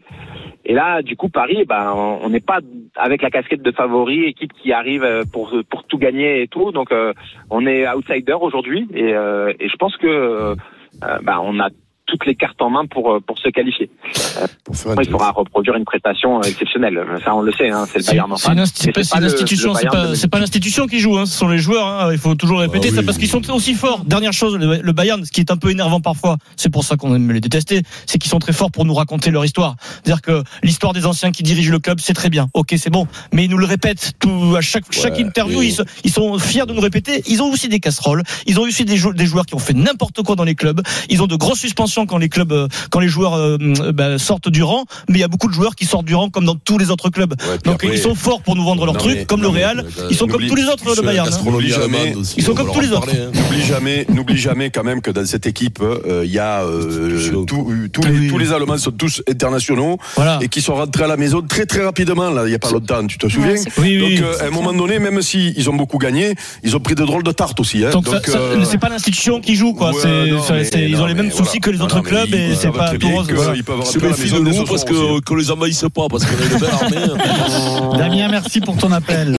Et 0.65 0.73
là, 0.73 1.01
du 1.01 1.17
coup, 1.17 1.27
Paris, 1.27 1.65
ben, 1.67 1.91
on 1.93 2.29
n'est 2.29 2.39
pas 2.39 2.59
avec 2.95 3.21
la 3.21 3.29
casquette 3.29 3.61
de 3.61 3.71
favori, 3.71 4.23
équipe 4.23 4.53
qui 4.53 4.71
arrive 4.71 5.03
euh, 5.03 5.23
pour 5.31 5.53
pour 5.69 5.83
tout 5.83 5.97
gagner 5.97 6.41
et 6.41 6.47
tout. 6.47 6.71
Donc, 6.71 6.91
euh, 6.91 7.13
on 7.49 7.65
est 7.65 7.87
outsider 7.89 8.37
aujourd'hui, 8.39 8.87
et, 8.93 9.13
euh, 9.13 9.51
et 9.59 9.67
je 9.67 9.75
pense 9.75 9.97
que 9.97 10.07
euh, 10.07 10.55
euh, 11.03 11.19
ben, 11.21 11.39
on 11.43 11.59
a 11.59 11.69
toutes 12.05 12.25
les 12.25 12.35
cartes 12.35 12.61
en 12.61 12.69
main 12.69 12.85
pour 12.85 13.11
euh, 13.13 13.19
pour 13.25 13.37
se 13.39 13.49
qualifier. 13.49 13.89
Euh, 14.37 14.47
Pour 14.65 14.75
faire 14.75 14.89
un 14.89 14.91
après, 14.93 15.05
il 15.05 15.11
faudra 15.11 15.31
reproduire 15.31 15.75
une 15.75 15.85
prestation 15.85 16.37
euh, 16.39 16.41
exceptionnelle. 16.43 16.99
Ça, 17.23 17.33
on 17.35 17.41
le 17.41 17.51
sait, 17.53 17.69
hein, 17.69 17.85
c'est 17.91 17.99
le 17.99 18.05
Bayern 18.05 18.31
en 18.31 18.35
c'est 18.37 18.51
une, 18.51 18.59
institution, 18.59 19.73
c'est 19.73 19.87
pas, 19.87 20.07
de 20.07 20.15
c'est 20.15 20.27
pas 20.27 20.39
l'institution 20.39 20.85
qui 20.87 20.99
joue, 20.99 21.17
hein, 21.17 21.25
ce 21.25 21.37
sont 21.37 21.47
les 21.47 21.57
joueurs. 21.59 21.87
hein, 21.87 22.09
il 22.11 22.17
faut 22.17 22.35
toujours 22.35 22.59
répéter 22.59 22.89
Ah 22.91 22.95
ça 22.95 22.99
oui. 22.99 23.05
parce 23.05 23.17
qu'ils 23.17 23.29
sont 23.29 23.49
aussi 23.51 23.73
forts. 23.73 24.03
Dernière 24.05 24.33
chose, 24.33 24.57
le, 24.57 24.77
le 24.81 24.91
Bayern, 24.93 25.23
ce 25.25 25.31
qui 25.31 25.39
est 25.39 25.51
un 25.51 25.57
peu 25.57 25.71
énervant 25.71 26.01
parfois, 26.01 26.37
c'est 26.57 26.69
pour 26.69 26.83
ça 26.83 26.97
qu'on 26.97 27.15
aime 27.15 27.31
les 27.31 27.39
détester, 27.39 27.81
c'est 28.05 28.17
qu'ils 28.17 28.29
sont 28.29 28.39
très 28.39 28.53
forts 28.53 28.71
pour 28.71 28.85
nous 28.85 28.93
raconter 28.93 29.31
leur 29.31 29.45
histoire. 29.45 29.75
C'est-à-dire 30.03 30.21
que 30.21 30.43
l'histoire 30.61 30.93
des 30.93 31.05
anciens 31.05 31.31
qui 31.31 31.43
dirigent 31.43 31.71
le 31.71 31.79
club, 31.79 31.99
c'est 31.99 32.13
très 32.13 32.29
bien. 32.29 32.47
Ok, 32.53 32.73
c'est 32.77 32.89
bon, 32.91 33.07
mais 33.31 33.45
ils 33.45 33.49
nous 33.49 33.57
le 33.57 33.65
répètent 33.65 34.13
tout 34.19 34.55
à 34.57 34.61
chaque 34.61 34.83
chaque 34.91 35.19
interview. 35.19 35.59
oui. 35.59 35.67
Ils, 35.67 35.73
se- 35.73 35.83
ils 36.03 36.11
sont 36.11 36.37
fiers 36.37 36.65
de 36.65 36.73
nous 36.73 36.81
répéter. 36.81 37.23
Ils 37.27 37.41
ont 37.41 37.49
aussi 37.51 37.69
des 37.69 37.79
casseroles. 37.79 38.23
Ils 38.45 38.59
ont 38.59 38.63
aussi 38.63 38.83
des, 38.85 38.97
jou- 38.97 39.13
des 39.13 39.25
joueurs 39.25 39.45
qui 39.45 39.55
ont 39.55 39.59
fait 39.59 39.73
n'importe 39.73 40.21
quoi 40.23 40.35
dans 40.35 40.43
les 40.43 40.55
clubs. 40.55 40.81
Ils 41.09 41.21
ont 41.23 41.27
de 41.27 41.35
grosses 41.35 41.59
suspensions 41.59 41.92
quand 42.07 42.17
les 42.17 42.29
clubs, 42.29 42.51
euh, 42.51 42.67
quand 42.91 42.99
les 42.99 43.07
joueurs 43.07 43.35
euh, 43.35 43.57
bah, 43.93 44.17
sortent 44.17 44.49
du 44.49 44.63
rang. 44.63 44.85
Mais 45.09 45.17
il 45.19 45.21
y 45.21 45.23
a 45.23 45.27
beaucoup 45.27 45.47
de 45.47 45.53
joueurs 45.53 45.75
qui 45.75 45.85
sortent 45.85 46.05
du 46.05 46.15
rang 46.15 46.29
comme 46.29 46.45
dans 46.45 46.55
tous 46.55 46.77
les 46.77 46.89
autres 46.91 47.09
clubs. 47.09 47.33
Ouais, 47.33 47.57
Donc 47.63 47.75
après- 47.75 47.89
ils 47.95 47.99
sont 47.99 48.15
forts 48.15 48.41
pour 48.41 48.55
nous 48.55 48.63
vendre 48.63 48.85
leur 48.85 48.97
truc, 48.97 49.15
mais- 49.19 49.25
comme 49.25 49.41
le 49.41 49.47
Real. 49.47 49.85
Ils 50.09 50.15
sont 50.17 50.27
comme 50.27 50.45
tous 50.47 50.55
les 50.55 50.65
autres, 50.65 50.95
le 50.95 51.01
Bayern. 51.01 51.27
hein. 51.31 51.59
Jamais- 51.67 52.13
ils 52.37 52.43
sont 52.43 52.51
on 52.51 52.55
comme 52.55 52.71
tous 52.71 52.79
les 52.81 52.91
autres. 52.91 53.07
hein. 53.11 53.31
N'oublie 53.33 53.63
jamais, 53.65 54.05
n'oublie 54.09 54.37
jamais 54.37 54.69
quand 54.69 54.83
même 54.83 55.01
que 55.01 55.11
dans 55.11 55.25
cette 55.25 55.45
équipe, 55.45 55.79
euh, 55.81 56.23
il 56.25 56.31
y 56.31 56.39
a 56.39 56.63
euh, 56.63 57.45
tout- 57.45 57.67
euh, 57.69 57.87
tous, 57.91 58.01
les, 58.03 58.11
Oui. 58.11 58.27
tous 58.29 58.37
les 58.37 58.51
Allemands 58.53 58.77
sont 58.77 58.91
tous 58.91 59.21
internationaux 59.29 59.97
Voilà. 60.15 60.39
et 60.41 60.47
qui 60.47 60.61
sont 60.61 60.75
rentrés 60.75 61.03
à 61.03 61.07
la 61.07 61.17
maison 61.17 61.41
très 61.41 61.65
très 61.65 61.83
rapidement 61.83 62.29
là. 62.29 62.43
Il 62.45 62.51
y 62.51 62.55
a 62.55 62.59
pas 62.59 62.71
longtemps, 62.71 63.05
tu 63.07 63.17
te 63.17 63.27
souviens 63.27 63.55
Oui, 63.77 63.99
oui. 64.01 64.15
Donc 64.17 64.25
euh, 64.27 64.39
à 64.43 64.47
un 64.47 64.51
moment 64.51 64.73
donné, 64.73 64.99
même 64.99 65.21
si 65.21 65.53
ils 65.57 65.69
ont 65.69 65.73
beaucoup 65.75 65.97
gagné, 65.97 66.35
ils 66.63 66.75
ont 66.75 66.79
pris 66.79 66.95
de 66.95 67.03
drôles 67.03 67.23
de 67.23 67.31
tartes 67.31 67.59
aussi. 67.59 67.83
Hein. 67.85 67.89
Donc, 67.91 68.05
Donc, 68.05 68.25
ça- 68.25 68.37
euh, 68.37 68.63
c'est 68.65 68.77
pas 68.77 68.89
l'institution 68.89 69.39
qui 69.41 69.55
joue, 69.55 69.73
quoi. 69.73 69.89
ouais, 69.91 69.95
c'est, 70.01 70.31
non, 70.31 70.41
ça- 70.43 70.53
mais- 70.53 70.63
c'est- 70.63 70.89
ils 70.89 70.95
non, 70.97 71.03
ont 71.03 71.05
les 71.05 71.13
mêmes 71.13 71.31
soucis 71.31 71.43
voilà. 71.43 71.59
que 71.61 71.69
les 71.71 71.81
Non, 71.83 71.85
autres 71.85 71.97
non, 71.97 72.03
mais 72.03 72.09
clubs 72.27 72.33
et 72.33 72.55
c'est 72.55 72.71
pas 72.71 72.89
tout 72.97 73.07
rose. 73.09 73.27
voilà. 73.31 73.53
Se 73.85 73.99
méfie 73.99 74.31
de 74.31 74.39
nous 74.39 74.53
ce 74.53 74.61
parce 74.63 74.83
que, 74.83 75.19
que 75.21 75.33
les 75.35 75.51
envahissent 75.51 75.85
pas, 75.93 76.07
parce 76.09 76.25
qu'on 76.25 76.41
a 76.41 76.45
une 76.45 76.59
belle 76.59 76.69
armée. 76.69 77.13
hein. 77.13 77.97
Damien, 77.97 78.27
merci 78.29 78.59
pour 78.59 78.75
ton 78.77 78.91
appel. 78.91 79.31